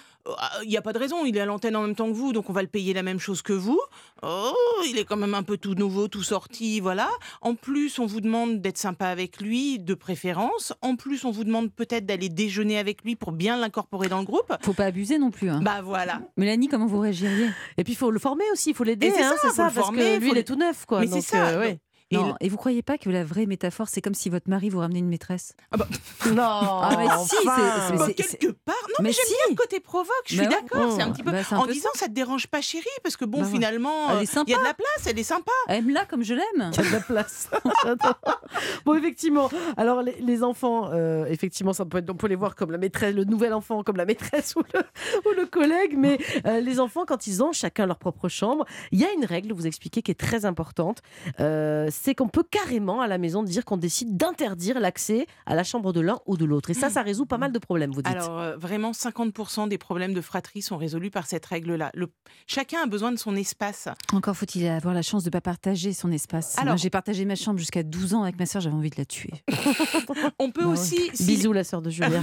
[0.64, 2.32] il n'y a pas de raison, il est à l'antenne en même temps que vous,
[2.34, 3.80] donc on va le payer la même chose que vous.
[4.22, 4.54] Oh,
[4.88, 7.10] il est quand même un peu tout nouveau, tout sorti, voilà.
[7.42, 10.74] En plus, on vous demande d'être sympa avec lui, de préférence.
[10.82, 14.26] En plus, on vous demande peut-être d'aller déjeuner avec lui pour bien l'incorporer dans le
[14.26, 14.54] groupe.
[14.62, 15.50] Faut pas abuser non plus.
[15.50, 15.60] hein.
[15.62, 16.22] Bah voilà.
[16.38, 17.50] Mélanie, comment vous réagiriez?
[17.78, 19.68] Et puis il faut le former aussi, il faut l'aider, c'est hein, ça, faut ça,
[19.68, 21.02] le parce former, que lui faut il est tout neuf quoi.
[21.02, 21.48] Mais c'est ça.
[21.50, 21.80] euh, ouais.
[22.14, 24.70] Et Non, et vous croyez pas que la vraie métaphore, c'est comme si votre mari
[24.70, 25.56] vous ramenait une maîtresse
[26.32, 27.62] Non, Ah, mais si, c'est- enfin.
[27.88, 28.76] c'est- Bah, c'est- quelque part.
[28.90, 29.34] Non, mais, Mais j'aime si.
[29.34, 30.10] bien le côté provoque.
[30.26, 30.62] Je suis Bah ouais.
[30.62, 30.94] d'accord.
[30.96, 31.32] C'est un petit peu.
[31.32, 32.08] Bah, c'est un en peu disant, ça.
[32.08, 34.60] te dérange pas, chérie, parce que bon, Bah finalement, Elle est euh, il y a
[34.60, 35.52] de la place, elle est sympa.
[35.70, 36.72] Aime-la comme je l'aime.
[36.74, 37.50] Il y a de la place.
[38.86, 39.50] Bon, effectivement.
[39.78, 42.78] Alors, les, les enfants, euh, effectivement, ça peut être, on peut les voir comme la
[42.78, 44.80] maîtresse, le nouvel enfant, comme la maîtresse ou le,
[45.30, 45.96] ou le collègue.
[45.98, 49.26] Mais euh, les enfants, quand ils ont chacun leur propre chambre, il y a une
[49.26, 51.02] règle, vous expliquez, qui est très importante.
[51.40, 55.64] Euh, c'est qu'on peut carrément à la maison dire qu'on décide d'interdire l'accès à la
[55.64, 56.70] chambre de l'un ou de l'autre.
[56.70, 58.14] Et ça, ça résout pas mal de problèmes, vous dites.
[58.14, 61.92] Alors euh, vraiment, 50% des problèmes de fratrie sont résolus par cette règle-là.
[61.94, 62.10] Le-
[62.46, 63.88] Chacun a besoin de son espace.
[64.12, 66.58] Encore faut-il avoir la chance de ne pas partager son espace.
[66.60, 69.06] Alors- j'ai partagé ma chambre jusqu'à 12 ans avec ma soeur, j'avais envie de la
[69.06, 69.32] tuer.
[70.40, 70.74] On peut Bah ouais.
[70.74, 71.10] aussi...
[71.14, 72.22] si- Bisous, la sœur de Julien.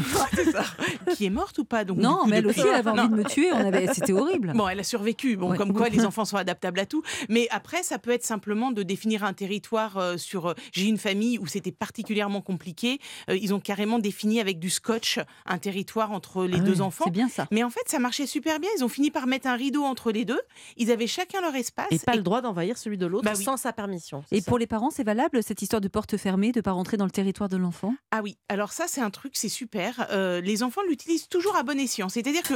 [1.17, 3.05] Qui est morte ou pas donc, non, mais elle aussi, elle avait Non.
[3.05, 3.49] envie de me tuer.
[3.51, 3.87] Avait...
[3.95, 4.53] C'était horrible.
[4.55, 5.37] Bon, elle a survécu.
[5.37, 5.57] Bon, Ouais.
[5.57, 7.03] comme quoi les enfants sont adaptables à tout.
[7.31, 10.47] Mais après, ça peut être simplement de définir un territoire euh, sur.
[10.47, 12.99] euh, J'ai une famille où c'était particulièrement compliqué.
[13.29, 17.05] Euh, ils ont carrément défini avec du scotch un territoire entre les Ah deux enfants.
[17.07, 17.47] C'est bien ça.
[17.51, 18.71] Mais en fait, ça marchait super bien.
[18.79, 20.41] Ils ont fini par mettre un rideau entre les deux.
[20.77, 21.87] Ils avaient chacun leur espace.
[21.91, 23.45] Et pas Et- le droit d'envahir celui de l'autre Bah oui.
[23.45, 24.25] sans sa permission.
[24.31, 26.73] Et ça pour les parents, c'est valable cette histoire de porte fermée, de ne pas
[26.73, 27.95] rentrer dans le territoire de l'enfant?
[28.11, 30.07] Ah oui, alors ça c'est un truc, c'est super.
[30.11, 32.09] Euh, les enfants l'utilisent toujours à bon escient.
[32.09, 32.55] C'est-à-dire que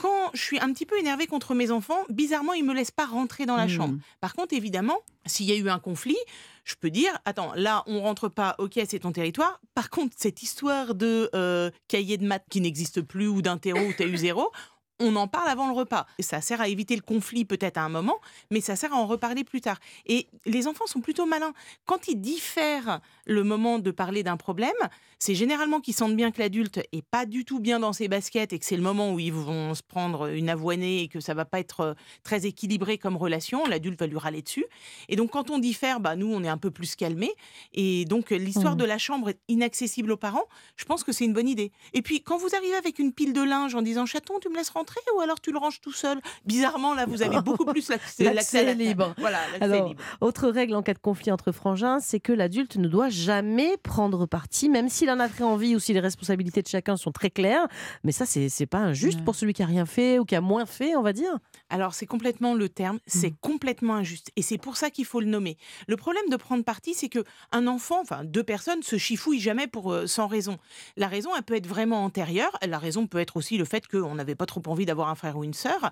[0.00, 3.06] quand je suis un petit peu énervée contre mes enfants, bizarrement ils me laissent pas
[3.06, 3.68] rentrer dans la Hmm.
[3.68, 3.98] chambre.
[4.20, 6.18] Par contre, évidemment, s'il y a eu un conflit,
[6.64, 9.60] je peux dire, attends, là on rentre pas, ok c'est ton territoire.
[9.74, 13.92] Par contre, cette histoire de euh, cahier de maths qui n'existe plus ou d'interro où
[13.92, 14.50] tu as eu zéro,
[15.00, 16.06] on en parle avant le repas.
[16.20, 18.18] Ça sert à éviter le conflit peut-être à un moment,
[18.50, 19.78] mais ça sert à en reparler plus tard.
[20.06, 21.52] Et les enfants sont plutôt malins.
[21.86, 24.72] Quand ils diffèrent le moment de parler d'un problème,
[25.18, 28.52] c'est généralement qu'ils sentent bien que l'adulte est pas du tout bien dans ses baskets
[28.52, 31.34] et que c'est le moment où ils vont se prendre une avoinée et que ça
[31.34, 33.64] va pas être euh, très équilibré comme relation.
[33.66, 34.64] L'adulte va lui râler dessus.
[35.08, 37.34] Et donc quand on diffère, bah nous on est un peu plus calmés.
[37.72, 38.80] Et donc l'histoire Mhm.
[38.80, 40.44] de la chambre est inaccessible aux parents.
[40.76, 41.72] Je pense que c'est une bonne idée.
[41.92, 44.56] Et puis quand vous arrivez avec une pile de linge en disant chaton, tu me
[44.56, 44.81] laisses rentrer
[45.16, 46.20] ou alors tu le ranges tout seul?
[46.44, 49.14] Bizarrement là vous avez beaucoup plus l'accès L'accès à la- libre.
[49.18, 50.02] Voilà, l'accès Alors, libre.
[50.20, 54.26] Autre règle en cas de conflit entre frangins, c'est que l'adulte ne doit jamais prendre
[54.26, 57.30] parti, même s'il en a très envie ou si les responsabilités de chacun sont très
[57.30, 57.66] claires.
[58.04, 59.24] Mais ça, c'est c'est pas injuste Ouais.
[59.24, 61.38] pour celui qui a rien fait ou qui a moins fait, on va dire.
[61.70, 63.36] Alors, c'est complètement le terme, c'est Mmh.
[63.40, 64.30] complètement injuste.
[64.36, 65.56] Et c'est pour ça qu'il faut le nommer.
[65.88, 69.66] Le problème de prendre parti, c'est que un enfant, enfin deux personnes, se chifouillent jamais
[69.66, 70.58] pour, euh, sans raison.
[70.96, 72.56] La raison, elle peut être vraiment antérieure.
[72.66, 75.36] La raison peut être aussi le fait qu'on n'avait pas trop envie d'avoir un frère
[75.36, 75.90] ou une sœur.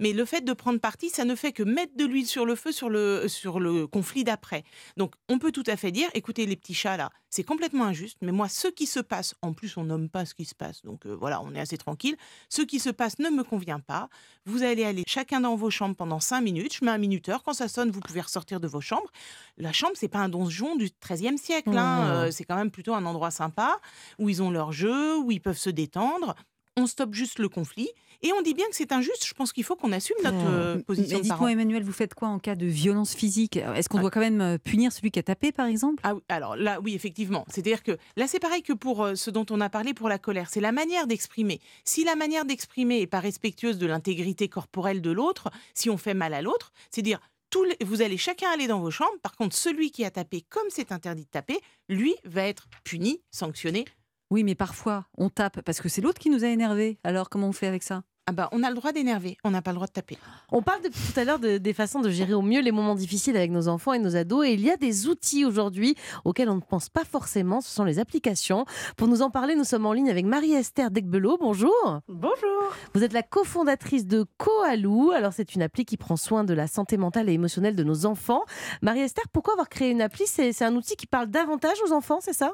[0.00, 2.54] Mais le fait de prendre parti, ça ne fait que mettre de l'huile sur le
[2.56, 4.64] feu sur le, sur le conflit d'après.
[4.96, 8.18] Donc, on peut tout à fait dire, écoutez, les petits chats là, c'est complètement injuste.
[8.20, 10.82] Mais moi, ce qui se passe, en plus, on nomme pas ce qui se passe.
[10.82, 12.16] Donc, euh, voilà, on est assez tranquille.
[12.48, 14.08] Ce qui se passe ne me convient pas.
[14.44, 16.74] Vous allez aller chacun dans vos chambres pendant 5 minutes.
[16.74, 17.42] Je mets un minuteur.
[17.42, 19.10] Quand ça sonne, vous pouvez ressortir de vos chambres.
[19.56, 21.70] La chambre, c'est pas un donjon du XIIIe siècle.
[21.76, 22.04] hein.
[22.04, 22.10] Mmh.
[22.10, 23.78] Euh, c'est quand même plutôt un endroit sympa
[24.18, 26.34] où ils ont leur jeu, où ils peuvent se détendre.
[26.76, 27.90] On stoppe juste le conflit
[28.22, 29.26] et on dit bien que c'est injuste.
[29.26, 31.22] Je pense qu'il faut qu'on assume notre euh, Mais position parent.
[31.22, 33.56] dites-moi, Emmanuel, vous faites quoi en cas de violence physique?
[33.56, 34.02] Est-ce qu'on Ah.
[34.02, 36.00] doit quand même euh, punir celui qui a tapé, par exemple?
[36.04, 37.44] Ah alors là, oui, effectivement.
[37.48, 40.18] C'est-à-dire que là, c'est pareil que pour euh, ce dont on a parlé pour la
[40.18, 40.48] colère.
[40.50, 41.60] C'est la manière d'exprimer.
[41.84, 46.14] Si la manière d'exprimer est pas respectueuse de l'intégrité corporelle de l'autre, si on fait
[46.14, 49.18] mal à l'autre, c'est dire tous les- vous allez chacun aller dans vos chambres.
[49.22, 51.58] Par contre, celui qui a tapé, comme c'est interdit de taper,
[51.90, 53.84] lui va être puni, sanctionné.
[54.30, 56.96] Oui, mais parfois, on tape parce que c'est l'autre qui nous a énervés.
[57.04, 58.04] Alors, comment on fait avec ça?
[58.28, 60.16] Ah bah, on a le droit d'énerver, on n'a pas le droit de taper.
[60.52, 62.94] On parle depuis tout à l'heure de- des façons de gérer au mieux les moments
[62.94, 64.46] difficiles avec nos enfants et nos ados.
[64.46, 67.60] Et il y a des outils aujourd'hui auxquels on ne pense pas forcément.
[67.60, 68.64] Ce sont les applications.
[68.96, 71.36] Pour nous en parler, nous sommes en ligne avec Marie-Esther Degbelot.
[71.40, 71.74] Bonjour.
[72.06, 72.72] Bonjour.
[72.94, 75.10] Vous êtes la cofondatrice de Koalou.
[75.10, 78.06] Alors, c'est une appli qui prend soin de la santé mentale et émotionnelle de nos
[78.06, 78.44] enfants.
[78.82, 80.26] Marie-Esther, pourquoi avoir créé une appli?
[80.28, 82.52] C'est c'est un outil qui parle davantage aux enfants, c'est ça?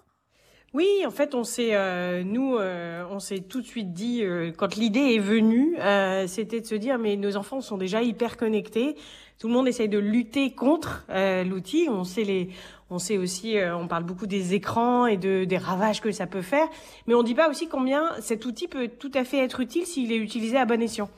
[0.74, 4.52] Oui, en fait, on s'est, euh, nous, euh, on s'est tout de suite dit, euh,
[4.54, 8.36] quand l'idée est venue, euh, c'était de se dire, mais nos enfants sont déjà hyper
[8.36, 8.94] connectés.
[9.38, 11.88] Tout le monde essaye de lutter contre euh, l'outil.
[11.88, 12.50] On sait les,
[12.90, 16.26] on sait aussi, euh, on parle beaucoup des écrans et de des ravages que ça
[16.26, 16.66] peut faire,
[17.06, 20.12] mais on dit pas aussi combien cet outil peut tout à fait être utile s'il
[20.12, 21.08] est utilisé à bon escient.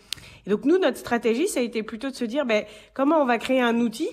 [0.46, 3.26] Et donc nous, notre stratégie, ça a été plutôt de se dire, ben, comment on
[3.26, 4.08] va créer un outil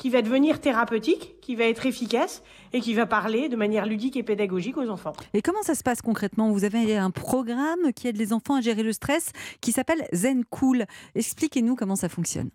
[0.00, 4.16] qui va devenir thérapeutique, qui va être efficace et qui va parler de manière ludique
[4.16, 5.12] et pédagogique aux enfants.
[5.34, 6.50] Et comment ça se passe concrètement?
[6.52, 10.46] Vous avez un programme qui aide les enfants à gérer le stress qui s'appelle Zen
[10.46, 10.86] Cool.
[11.14, 12.48] Expliquez-nous comment ça fonctionne.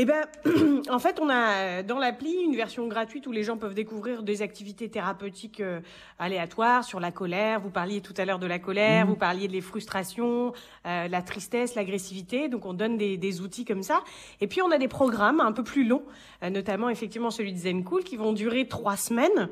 [0.00, 0.26] Eh ben,
[0.90, 4.42] en fait, on a dans l'appli une version gratuite où les gens peuvent découvrir des
[4.42, 5.80] activités thérapeutiques euh,
[6.20, 7.58] aléatoires sur la colère.
[7.58, 9.10] Vous parliez tout à l'heure de la colère, Mhm.
[9.10, 10.52] vous parliez des frustrations,
[10.86, 12.48] euh, la tristesse, l'agressivité.
[12.48, 14.04] Donc, on donne des, des outils comme ça.
[14.40, 16.04] Et puis, on a des programmes un peu plus longs,
[16.44, 19.48] euh, notamment effectivement celui de Zen Cool, qui vont durer trois semaines.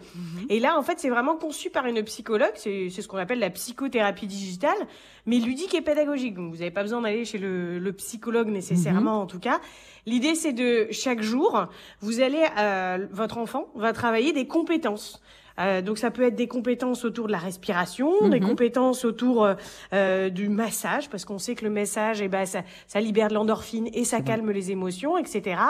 [0.48, 2.52] Et là, en fait, c'est vraiment conçu par une psychologue.
[2.54, 4.78] C'est ce qu'on appelle la psychothérapie digitale,
[5.26, 6.34] mais ludique et pédagogique.
[6.34, 9.60] Donc, vous n'avez pas besoin d'aller chez le, le psychologue nécessairement, en tout cas.
[10.06, 11.66] L'idée, c'est de chaque jour,
[12.00, 15.20] vous allez, euh, votre enfant va travailler des compétences.
[15.58, 18.48] Euh, donc ça peut être des compétences autour de la respiration, des Mhm.
[18.48, 19.54] compétences autour euh,
[19.92, 23.34] euh, du massage, parce qu'on sait que le massage, eh ben, ça, ça libère de
[23.34, 25.60] l'endorphine et ça calme les émotions, etc.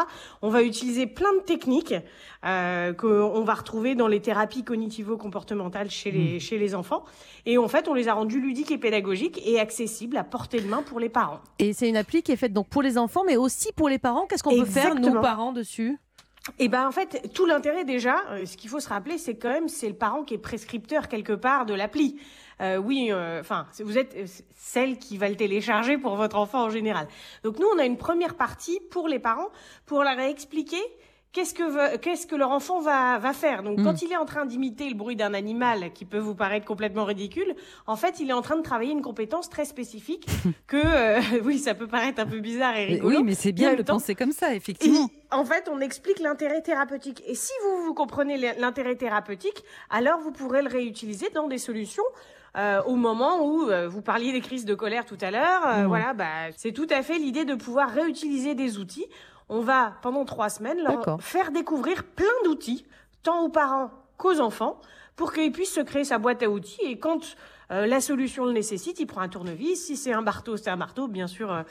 [0.42, 1.94] On va utiliser plein de techniques
[2.44, 7.04] euh, qu'on va retrouver dans les thérapies cognitivo-comportementales chez les, chez les enfants.
[7.44, 10.66] Et en fait, on les a rendus ludiques et pédagogiques et accessibles à portée de
[10.66, 11.40] main pour les parents.
[11.58, 13.98] Et c'est une appli qui est faite donc pour les enfants, mais aussi pour les
[13.98, 14.26] parents.
[14.26, 15.98] Qu'est-ce qu'on peut faire, nous, parents, dessus?
[16.58, 19.50] Et ben en fait, tout l'intérêt déjà, euh, ce qu'il faut se rappeler, c'est quand
[19.50, 22.18] même c'est le parent qui est prescripteur quelque part de l'appli.
[22.60, 26.64] Euh, oui, euh, enfin, vous êtes euh, celle qui va le télécharger pour votre enfant
[26.64, 27.06] en général.
[27.42, 29.50] Donc nous, on a une première partie pour les parents
[29.84, 30.80] pour leur expliquer
[31.36, 33.62] qu'est-ce que veut- qu'est-ce que leur enfant va va faire?
[33.62, 36.64] Donc quand il est en train d'imiter le bruit d'un animal qui peut vous paraître
[36.66, 37.54] complètement ridicule,
[37.86, 40.26] en fait, il est en train de travailler une compétence très spécifique
[40.66, 43.18] que euh, oui, ça peut paraître un peu bizarre et Mais rigolo.
[43.18, 45.08] oui, mais c'est en bien de temps, penser comme ça, et effectivement.
[45.30, 47.22] en fait, on explique l'intérêt thérapeutique.
[47.26, 52.02] Et si vous, vous comprenez l'intérêt thérapeutique, alors vous pourrez le réutiliser dans des solutions.
[52.58, 55.82] euh, au moment où euh, vous parliez des crises de colère tout à l'heure, euh,
[55.82, 55.88] Mhm.
[55.88, 59.04] voilà, bah, c'est tout à fait l'idée de pouvoir réutiliser des outils.
[59.48, 62.84] On va pendant trois semaines leur faire découvrir plein d'outils,
[63.22, 64.80] tant aux parents qu'aux enfants,
[65.14, 66.82] pour qu'ils puissent se créer sa boîte à outils.
[66.82, 67.36] Et quand
[67.70, 69.86] euh, la solution le nécessite, il prend un tournevis.
[69.86, 71.08] Si c'est un marteau, c'est un marteau.
[71.08, 71.62] Bien sûr, euh,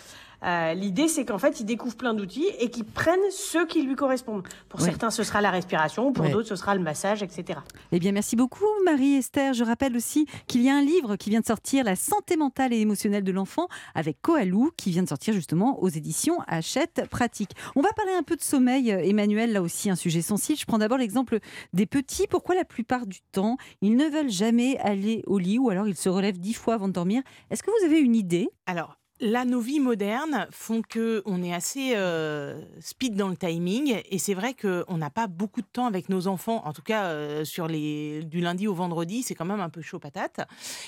[0.44, 3.96] euh, l'idée c'est qu'en fait, il découvre plein d'outils et qu'il prenne ceux qui lui
[3.96, 4.44] correspondent.
[4.70, 6.12] Pour certains, ce sera la respiration.
[6.14, 6.32] Pour Ouais.
[6.32, 7.60] d'autres, ce sera le massage, etc.
[7.92, 9.54] Eh bien, merci beaucoup, Marie-Esther.
[9.54, 12.74] Je rappelle aussi qu'il y a un livre qui vient de sortir, La santé mentale
[12.74, 17.52] et émotionnelle de l'enfant, avec Koalou, qui vient de sortir justement aux éditions Hachette Pratique.
[17.76, 20.58] On va parler un peu de sommeil, euh, Emmanuel, là aussi, un sujet sensible.
[20.60, 21.40] Je prends d'abord l'exemple
[21.74, 22.28] des petits.
[22.28, 25.96] Pourquoi la plupart du temps, ils ne veulent jamais aller au lit ou alors ils
[25.96, 27.22] se relèvent dix fois avant de dormir?
[27.52, 28.50] Est-ce que vous avez une idée?
[28.66, 34.02] Alors, là, nos vies modernes font que on est assez euh, speed dans le timing,
[34.10, 36.62] et c'est vrai qu'on n'a pas beaucoup de temps avec nos enfants.
[36.66, 39.82] En tout cas, euh, sur les du lundi au vendredi, c'est quand même un peu
[39.82, 40.42] chaud patate.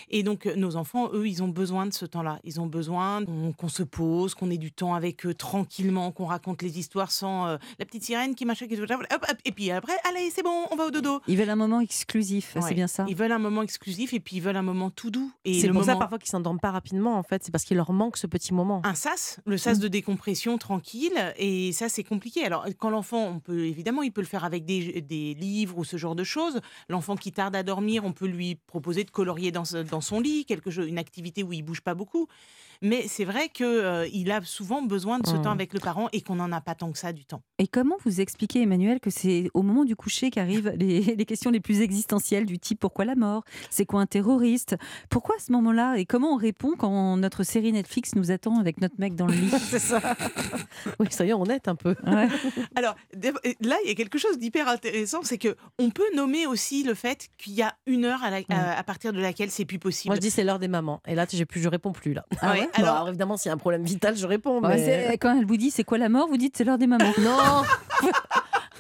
[0.10, 2.40] Et donc, euh, nos enfants, eux, ils ont besoin de ce temps-là.
[2.44, 6.26] Ils ont besoin qu'on qu'on se pose, qu'on ait du temps avec eux tranquillement, qu'on
[6.26, 9.72] raconte les histoires sans euh, la petite sirène qui machin, qui hop, hop, et puis
[9.72, 11.22] après, allez, c'est bon, on va au dodo.
[11.28, 12.62] Ils veulent un moment exclusif, Ouais.
[12.62, 13.06] c'est bien ça?
[13.08, 15.32] Ils veulent un moment exclusif et puis ils veulent un moment tout doux.
[15.46, 17.44] Et C'est pour ça moment- parfois qu'ils s'endorment pas rapidement, en fait.
[17.44, 18.82] C'est parce qu'il leur manque ce petit moment.
[18.84, 22.44] un sas, le sas de décompression tranquille, et ça c'est compliqué.
[22.44, 25.86] Alors quand l'enfant, on peut évidemment, il peut le faire avec des, des livres ou
[25.86, 26.60] ce genre de choses.
[26.90, 30.46] L'enfant qui tarde à dormir, on peut lui proposer de colorier dans, dans son lit,
[30.46, 32.28] quelque chose, une activité où il bouge pas beaucoup.
[32.82, 35.42] Mais c'est vrai que euh, il a souvent besoin de ce Mmh.
[35.44, 37.42] temps avec le parent et qu'on n'en a pas tant que ça du temps.
[37.60, 41.52] Et comment vous expliquez, Emmanuel, que c'est au moment du coucher qu'arrivent les, les questions
[41.52, 43.44] les plus existentielles du type pourquoi la mort?
[43.70, 44.76] C'est quoi un terroriste?
[45.10, 48.82] Pourquoi à ce moment-là Et comment on répond quand notre série Netflix nous attend avec
[48.82, 49.50] notre mec dans le lit?
[49.70, 50.02] C'est ça.
[51.00, 51.96] oui, soyons honnêtes un peu.
[52.06, 52.28] Ouais.
[52.76, 52.96] Alors
[53.62, 56.94] là, il y a quelque chose d'hyper intéressant, c'est que on peut nommer aussi le
[56.94, 59.80] fait qu'il y a une heure à, la- à- à partir de laquelle c'est plus
[59.80, 60.10] possible.
[60.10, 61.02] Moi, je dis c'est l'heure des mamans.
[61.08, 62.26] Et là, j'ai plus, je réponds plus là.
[62.42, 64.62] Ah Ouais, ouais alors- alors évidemment, s'il y a un problème vital, je réponds.
[64.62, 66.78] Ouais, mais- c'est- Quand elle vous dit c'est quoi la mort, vous dites c'est l'heure
[66.78, 67.12] des mamans.
[67.20, 67.64] Non,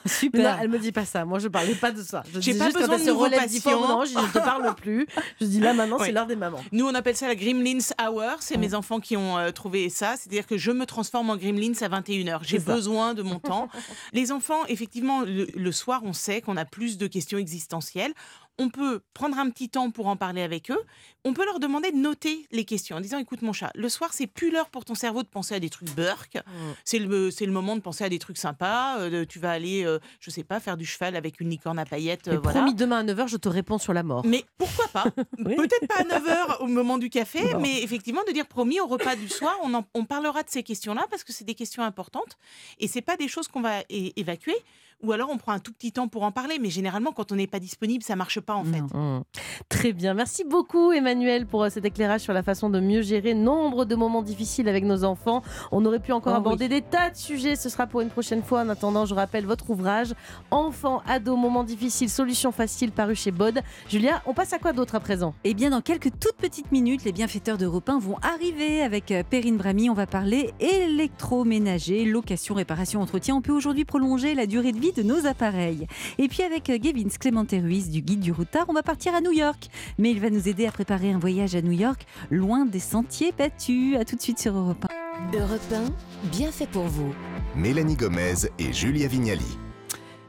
[0.05, 0.55] Super.
[0.55, 1.25] non, elle me dit pas ça.
[1.25, 2.23] Moi, je parlais pas de ça.
[2.33, 4.37] Je J'ai dis pas juste besoin quand elle de se relève non, je je te
[4.39, 5.05] parle plus.
[5.41, 6.05] Je dis là maintenant, Ouais.
[6.05, 6.63] c'est l'heure des mamans.
[6.71, 8.37] Nous, on appelle ça la Gremlins Hour.
[8.39, 10.13] C'est mes enfants qui ont euh, trouvé ça.
[10.15, 12.39] C'est-à-dire que je me transforme en Gremlins à 21h.
[12.43, 13.67] J'ai besoin de mon temps.
[14.13, 18.13] Les enfants, effectivement, le, le soir, on sait qu'on a plus de questions existentielles.
[18.59, 20.79] On peut prendre un petit temps pour en parler avec eux.
[21.25, 24.13] On peut leur demander de noter les questions en disant Écoute, mon chat, le soir,
[24.13, 26.37] c'est plus l'heure pour ton cerveau de penser à des trucs burk.
[26.85, 28.97] C'est le, c'est le moment de penser à des trucs sympas.
[28.99, 31.85] Euh, tu vas aller, euh, je sais pas, faire du cheval avec une licorne à
[31.85, 32.27] paillettes.
[32.29, 32.59] euh, voilà.
[32.61, 34.25] promis, demain à 9h, je te réponds sur la mort.
[34.25, 35.05] Mais pourquoi pas
[35.45, 35.55] Oui.
[35.55, 39.15] Peut-être pas à 9h au moment du café, mais effectivement de dire promis au repas
[39.15, 42.37] du soir, on, en- on parlera de ces questions-là parce que c'est des questions importantes
[42.79, 44.55] et c'est pas des choses qu'on va évacuer.
[45.03, 47.35] Ou alors on prend un tout petit temps pour en parler, mais généralement quand on
[47.35, 48.81] n'est pas disponible, ça marche pas en fait.
[48.81, 49.21] Mmh.
[49.69, 50.15] Très bien.
[50.15, 53.95] Merci beaucoup, Emmanuel, pour euh, cet éclairage sur la façon de mieux gérer nombre de
[53.95, 55.43] moments difficiles avec nos enfants.
[55.71, 57.55] On aurait pu encore Oh aborder des tas de sujets.
[57.55, 58.61] Ce sera pour une prochaine fois.
[58.61, 60.13] En attendant, je rappelle votre ouvrage
[60.49, 63.61] Enfants, ados, moments difficiles, solutions faciles, paru chez Bod.
[63.89, 65.35] Julia, on passe à quoi d'autre à présent?
[65.43, 69.21] Eh bien, dans quelques toutes petites minutes, les bienfaiteurs d'Europe 1 vont arriver avec euh,
[69.21, 69.91] Perrine Brami.
[69.91, 73.35] On va parler électroménager, location, réparation, entretien.
[73.35, 75.87] On peut aujourd'hui prolonger la durée de vie de nos appareils.
[76.17, 79.21] Et puis avec euh, Gavin Clémenté Ruiz du Guide du Routard, on va partir à
[79.21, 79.67] New York.
[79.97, 83.33] Mais il va nous aider à préparer un voyage à New York, loin des sentiers
[83.37, 83.97] battus.
[83.97, 84.85] À tout de suite sur Europe
[85.33, 85.37] 1.
[85.37, 87.13] Europe 1, bien fait pour vous.
[87.55, 89.57] Mélanie Gomez et Julia Vignali.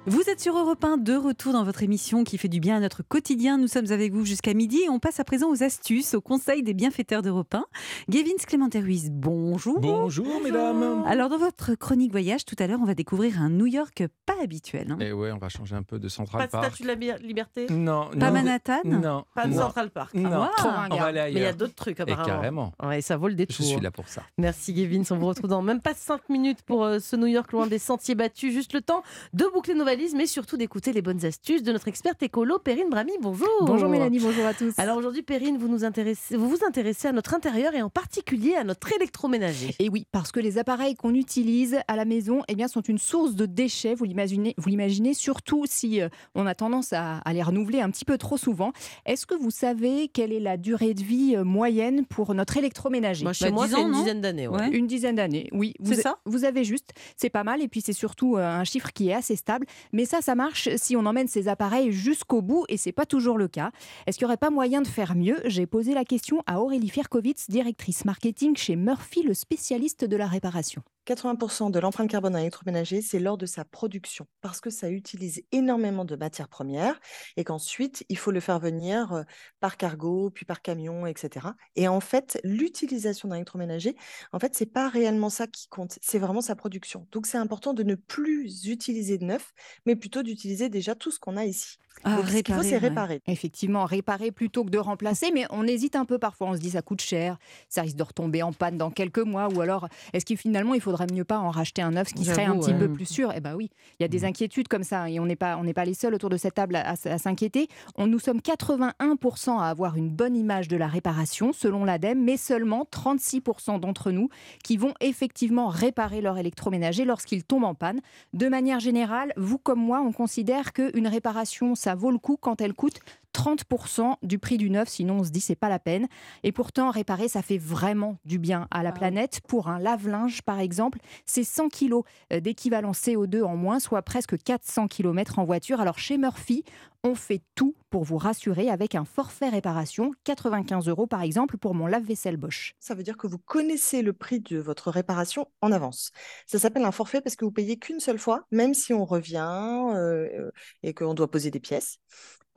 [0.09, 2.81] Vous êtes sur Europe 1, de retour dans votre émission qui fait du bien à
[2.81, 3.59] notre quotidien.
[3.59, 6.63] Nous sommes avec vous jusqu'à midi et on passe à présent aux astuces, au conseil
[6.63, 7.65] des bienfaiteurs d'Europe 1.
[8.09, 9.79] Gavin Clémenté Ruiz, bonjour.
[9.81, 11.05] Bonjour mesdames.
[11.07, 14.33] Alors dans votre chronique voyage, tout à l'heure, on va découvrir un New York pas
[14.43, 14.93] habituel.
[14.93, 14.97] hein.
[14.99, 16.65] Et ouais, on va changer un peu de Central Pas de Park.
[16.77, 17.67] statue de la liberté?
[17.69, 18.33] Non, Pas non.
[18.33, 18.81] Manhattan?
[18.87, 19.25] Non.
[19.35, 19.59] Pas de non.
[19.61, 20.15] Central Park.
[20.15, 20.31] Non.
[20.45, 21.57] Ah, Trop On va aller Mais il y a ailleurs.
[21.57, 22.25] d'autres trucs Et apparemment.
[22.27, 22.73] carrément.
[22.83, 23.67] Ouais, ça vaut le Je détour.
[23.67, 24.23] suis là pour ça.
[24.39, 27.53] Merci Gavin, on vous retrouve dans même pas 5 minutes pour euh, ce New York
[27.53, 28.55] loin des sentiers battus.
[28.55, 29.03] Juste le temps
[29.35, 33.13] de boucler nos mais surtout d'écouter les bonnes astuces de notre experte écolo, Perrine Brami.
[33.21, 33.49] Bonjour.
[33.63, 34.73] Bonjour Mélanie, bonjour à tous.
[34.79, 38.55] Alors aujourd'hui, Perrine, vous nous intéressez, vous vous intéressez à notre intérieur et en particulier
[38.55, 39.75] à notre électroménager.
[39.81, 42.99] Et oui, parce que les appareils qu'on utilise à la maison eh bien, sont une
[42.99, 47.33] source de déchets, vous l'imaginez, vous l'imaginez surtout si euh, on a tendance à, à
[47.33, 48.73] les renouveler un petit peu trop souvent.
[49.05, 53.25] Est-ce que vous savez quelle est la durée de vie euh, moyenne pour notre électroménager?
[53.25, 54.47] Moi, chez Bah, moi, 10 c'est une dizaine d'années.
[54.49, 54.69] ouais.
[54.71, 55.75] Une dizaine d'années, oui.
[55.81, 56.19] Vous, C'est ça?
[56.25, 59.15] Vous avez juste, c'est pas mal, et puis c'est surtout euh, un chiffre qui est
[59.15, 59.67] assez stable.
[59.93, 63.39] Mais ça, ça marche si on emmène ces appareils jusqu'au bout, et c'est pas toujours
[63.39, 63.71] le cas.
[64.07, 65.41] Est-ce qu'il n'y aurait pas moyen de faire mieux?
[65.45, 70.27] J'ai posé la question à Aurélie Fierkowitz, directrice marketing chez Murphy, le spécialiste de la
[70.27, 70.83] réparation.
[71.09, 75.43] 80% de l'empreinte carbone d'un électroménager, c'est lors de sa production, parce que ça utilise
[75.53, 77.01] énormément de matières premières
[77.39, 79.23] et qu'ensuite, il faut le faire venir euh,
[79.61, 81.47] par cargo, puis par camion, etc.
[81.77, 83.97] Et en fait, l'utilisation d'un électroménager,
[84.33, 87.07] en fait, c'est pas réellement ça qui compte, c'est vraiment sa production.
[87.11, 89.55] Donc, c'est important de ne plus utiliser de neuf,
[89.87, 91.79] mais plutôt d'utiliser déjà tout ce qu'on a ici.
[92.05, 92.79] Ah, Donc, ce qu'il faut, c'est ouais.
[92.79, 93.23] réparer.
[93.27, 96.49] Effectivement, réparer plutôt que de remplacer, mais on hésite un peu parfois.
[96.49, 99.49] On se dit ça coûte cher, ça risque de retomber en panne dans quelques mois,
[99.49, 102.25] ou alors est-ce qu'il finalement il faudrait mieux pas en racheter un neuf, ce qui
[102.25, 102.79] serait un petit ouais.
[102.79, 105.27] peu plus sûr Eh ben oui, il y a des inquiétudes comme ça, et on
[105.27, 107.69] n'est pas on n'est pas les seuls autour de cette table à, à- à s'inquiéter.
[107.97, 112.37] On nous sommes 81% à avoir une bonne image de la réparation selon l'ADEME, mais
[112.37, 114.29] seulement 36% d'entre nous
[114.65, 118.01] qui vont effectivement réparer leur électroménager lorsqu'il tombe en panne.
[118.33, 122.61] De manière générale, vous comme moi, on considère qu'une réparation, ça vaut le coup quand
[122.61, 123.01] elle coûte
[123.39, 126.09] 30% du prix du neuf, sinon on se dit c'est pas la peine.
[126.43, 129.41] Et pourtant, réparer, ça fait vraiment du bien à la planète.
[129.47, 132.03] Pour un lave-linge, par exemple, c'est 100 kg
[132.41, 135.81] d'équivalent CO2 en moins, soit presque 400 km en voiture.
[135.81, 136.65] Alors chez Murphy,
[137.05, 141.75] on fait tout pour vous rassurer avec un forfait réparation, 95 euros par exemple pour
[141.75, 142.75] mon lave-vaisselle Bosch.
[142.81, 146.11] Ça veut dire que vous connaissez le prix de votre réparation en avance.
[146.47, 149.93] Ça s'appelle un forfait parce que vous payez qu'une seule fois, même si on revient
[149.95, 150.51] euh,
[150.83, 151.99] et qu'on doit poser des pièces.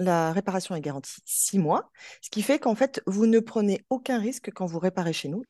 [0.02, 4.20] La réparation est garantie six mois, ce qui fait qu'en fait, vous ne prenez aucun
[4.20, 5.44] risque quand vous réparez chez nous.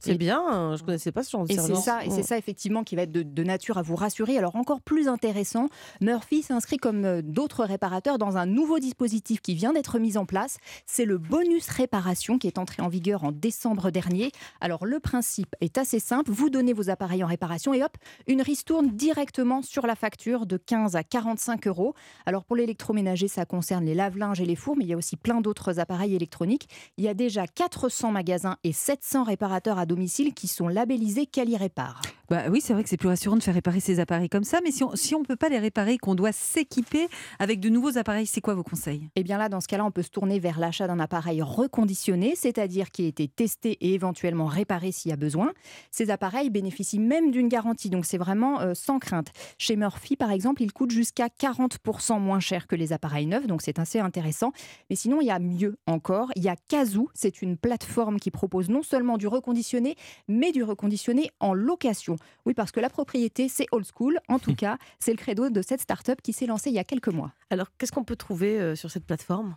[0.00, 1.84] C'est bien, hein, je connaissais pas ce genre de Et c'est service.
[1.84, 2.24] ça, et c'est Mm.
[2.24, 4.36] ça effectivement qui va être de, de nature à vous rassurer.
[4.36, 5.68] Alors encore plus intéressant,
[6.00, 10.26] Murphy s'inscrit comme euh, d'autres réparateurs dans un nouveau dispositif qui vient d'être mis en
[10.26, 10.58] place.
[10.86, 14.32] C'est le bonus réparation qui est entré en vigueur en décembre dernier.
[14.60, 17.96] Alors le principe est assez simple, vous donnez vos appareils en réparation et hop,
[18.26, 21.94] une ristourne directement sur la facture de 15 à 45 euros.
[22.26, 25.16] Alors pour l'électroménager, ça concerne les lave-linges et les fours, mais il y a aussi
[25.16, 26.68] plein d'autres appareils électroniques.
[26.96, 31.56] Il y a déjà 400 magasins et 700 réparateurs à domicile qui sont labellisés Cali
[31.56, 32.02] Répare.
[32.28, 34.58] Bah oui, c'est vrai que c'est plus rassurant de faire réparer ces appareils comme ça,
[34.64, 37.06] mais si on si on peut pas les réparer, qu'on doit s'équiper
[37.38, 39.08] avec de nouveaux appareils, c'est quoi vos conseils?
[39.14, 42.34] Et bien là, dans ce cas-là, on peut se tourner vers l'achat d'un appareil reconditionné,
[42.34, 45.52] c'est-à-dire qui a été testé et éventuellement réparé s'il y a besoin.
[45.92, 49.28] Ces appareils bénéficient même d'une garantie, donc c'est vraiment euh, sans crainte.
[49.56, 53.62] Chez Murphy, par exemple, ils coûtent jusqu'à 40% moins cher que les appareils neufs, donc
[53.62, 54.50] c'est assez intéressant.
[54.90, 56.32] Mais sinon, il y a mieux encore.
[56.34, 59.94] Il y a Kazoo, c'est une plateforme qui propose non seulement du reconditionné,
[60.26, 62.15] mais du reconditionné en location.
[62.44, 64.18] Oui, parce que la propriété, c'est old school.
[64.28, 66.84] En tout cas, c'est le credo de cette start-up qui s'est lancée il y a
[66.84, 67.32] quelques mois.
[67.50, 69.56] Alors, qu'est-ce qu'on peut trouver euh, sur cette plateforme?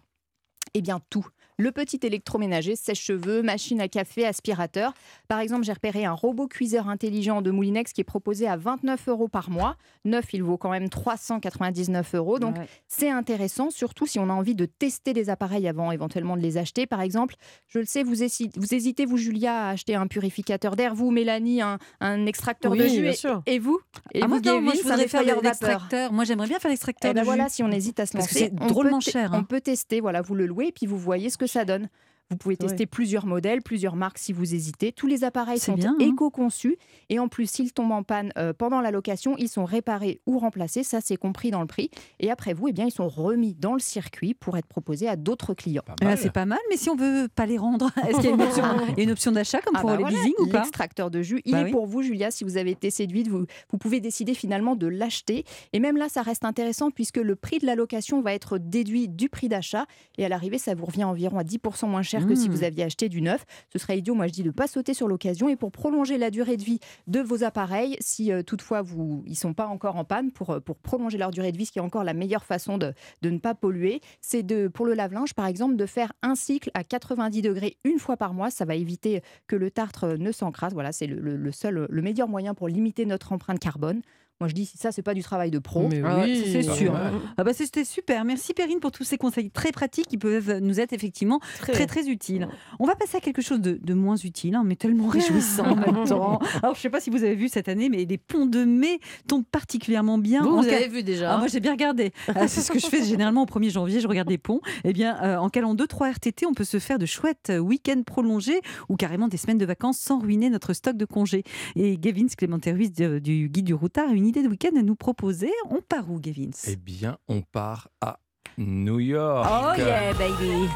[0.73, 1.25] Eh bien, tout.
[1.58, 4.93] Le petit électroménager, sèche-cheveux, machine à café, aspirateur.
[5.27, 9.10] Par exemple, j'ai repéré un robot cuiseur intelligent de Moulinex qui est proposé à 29
[9.10, 9.75] euros par mois.
[10.05, 12.39] Neuf, il vaut quand même 399 euros.
[12.39, 12.67] Donc, Ouais.
[12.88, 16.58] c'est intéressant, surtout si on a envie de tester des appareils avant éventuellement de les
[16.58, 16.88] acheter.
[16.88, 17.36] Par exemple,
[17.67, 18.13] je le sais, vous,
[18.55, 20.95] vous hésitez, vous, Julia, à acheter un purificateur d'air.
[20.95, 23.01] Vous, Mélanie, un, un extracteur de jus.
[23.01, 23.41] bien et, sûr.
[23.45, 23.79] et vous?
[24.13, 26.13] Et Ah, moi, vous, non, moi, Gavin, je voudrais faire l'extracteur.
[26.13, 28.55] Moi, j'aimerais bien faire l'extracteur Eh ben voilà, si on hésite à se lancer, c'est
[28.55, 29.39] drôlement cher, hein.
[29.39, 31.89] On peut tester, voilà, vous le louez et puis vous voyez ce que ça donne.
[32.32, 34.92] Vous pouvez tester plusieurs modèles, plusieurs marques si vous hésitez.
[34.92, 36.04] Tous les appareils sont bien, hein.
[36.06, 36.78] éco-conçus
[37.10, 40.38] et en plus, s'ils tombent en panne euh, pendant la location, ils sont réparés ou
[40.38, 40.84] remplacés.
[40.84, 41.89] Ça, c'est compris dans le prix.
[42.20, 45.15] Et après vous, eh bien, ils sont remis dans le circuit pour être proposés à
[45.15, 45.82] d'autres clients.
[46.02, 46.18] Ah, mal.
[46.20, 48.42] c'est pas mal, mais si on veut pas les rendre, est-ce qu'il y a une
[48.44, 50.48] option, il y a une option d'achat comme Ah pour bah les voilà, leasing ou
[50.50, 50.60] pas?
[50.60, 51.72] L'extracteur de jus, il Bah est oui.
[51.72, 52.30] pour vous, Julia.
[52.30, 55.46] Si vous avez été séduite, vous, vous pouvez décider finalement de l'acheter.
[55.74, 59.08] Et même là, ça reste intéressant puisque le prix de la location va être déduit
[59.08, 59.88] du prix d'achat.
[60.20, 62.51] Et à l'arrivée, ça vous revient environ à 10% moins cher cher que si Mmh.
[62.51, 63.45] vous aviez acheté du neuf.
[63.71, 65.49] Ce serait idiot, moi je dis, de ne pas sauter sur l'occasion.
[65.49, 69.32] Et pour prolonger la durée de vie de vos appareils, si euh, toutefois vous, ils
[69.32, 71.71] ne sont pas encore en panne, pour, euh, pour prolonger leur durée de vie, ce
[71.71, 74.93] qui est encore la meilleure façon de, de ne pas polluer, c'est de, pour le
[74.93, 78.49] lave-linge par exemple, de faire un cycle à 90 degrés une fois par mois.
[78.51, 80.73] Ça va éviter que le tartre euh, ne s'encrasse.
[80.73, 84.01] Voilà, c'est le, le- le seul, le meilleur moyen pour limiter notre empreinte carbone.
[84.41, 85.89] Moi je dis, si ça, c'est pas du travail de pro.
[85.89, 86.41] Mais Ah oui.
[86.49, 86.93] c'est sûr.
[86.93, 87.13] Pas mal.
[87.38, 88.23] Ah bah c'était super.
[88.23, 92.08] Merci Perrine pour tous ces conseils très pratiques qui peuvent nous être effectivement très très
[92.08, 92.47] utiles.
[92.80, 95.75] On va passer à quelque chose de, de moins utile, hein, mais tellement réjouissant en
[95.75, 96.39] même temps.
[96.63, 98.99] Alors je sais pas si vous avez vu cette année, mais les ponts de mai
[99.28, 100.41] tombent particulièrement bien.
[100.43, 102.13] Vous, en vous cas- avez vu déjà Ah, moi j'ai bien regardé.
[102.34, 104.62] Ah, c'est ce que je fais généralement au 1er janvier, je regarde les ponts.
[104.86, 108.04] Eh bien, euh, en calant 2-3 RTT, on peut se faire de chouettes euh, week-ends
[108.06, 111.44] prolongés ou carrément des semaines de vacances sans ruiner notre stock de congés.
[111.75, 114.82] Et Gavin Clémenté Ruiz du, du Guide du Routard a une idée de week-end à
[114.82, 115.52] nous proposer.
[115.69, 118.19] On part où, Gavin Eh bien, on part à
[118.58, 119.48] New York.
[119.52, 120.67] Oh yeah, baby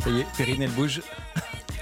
[0.00, 1.02] Ça y est, Perrine, elle bouge.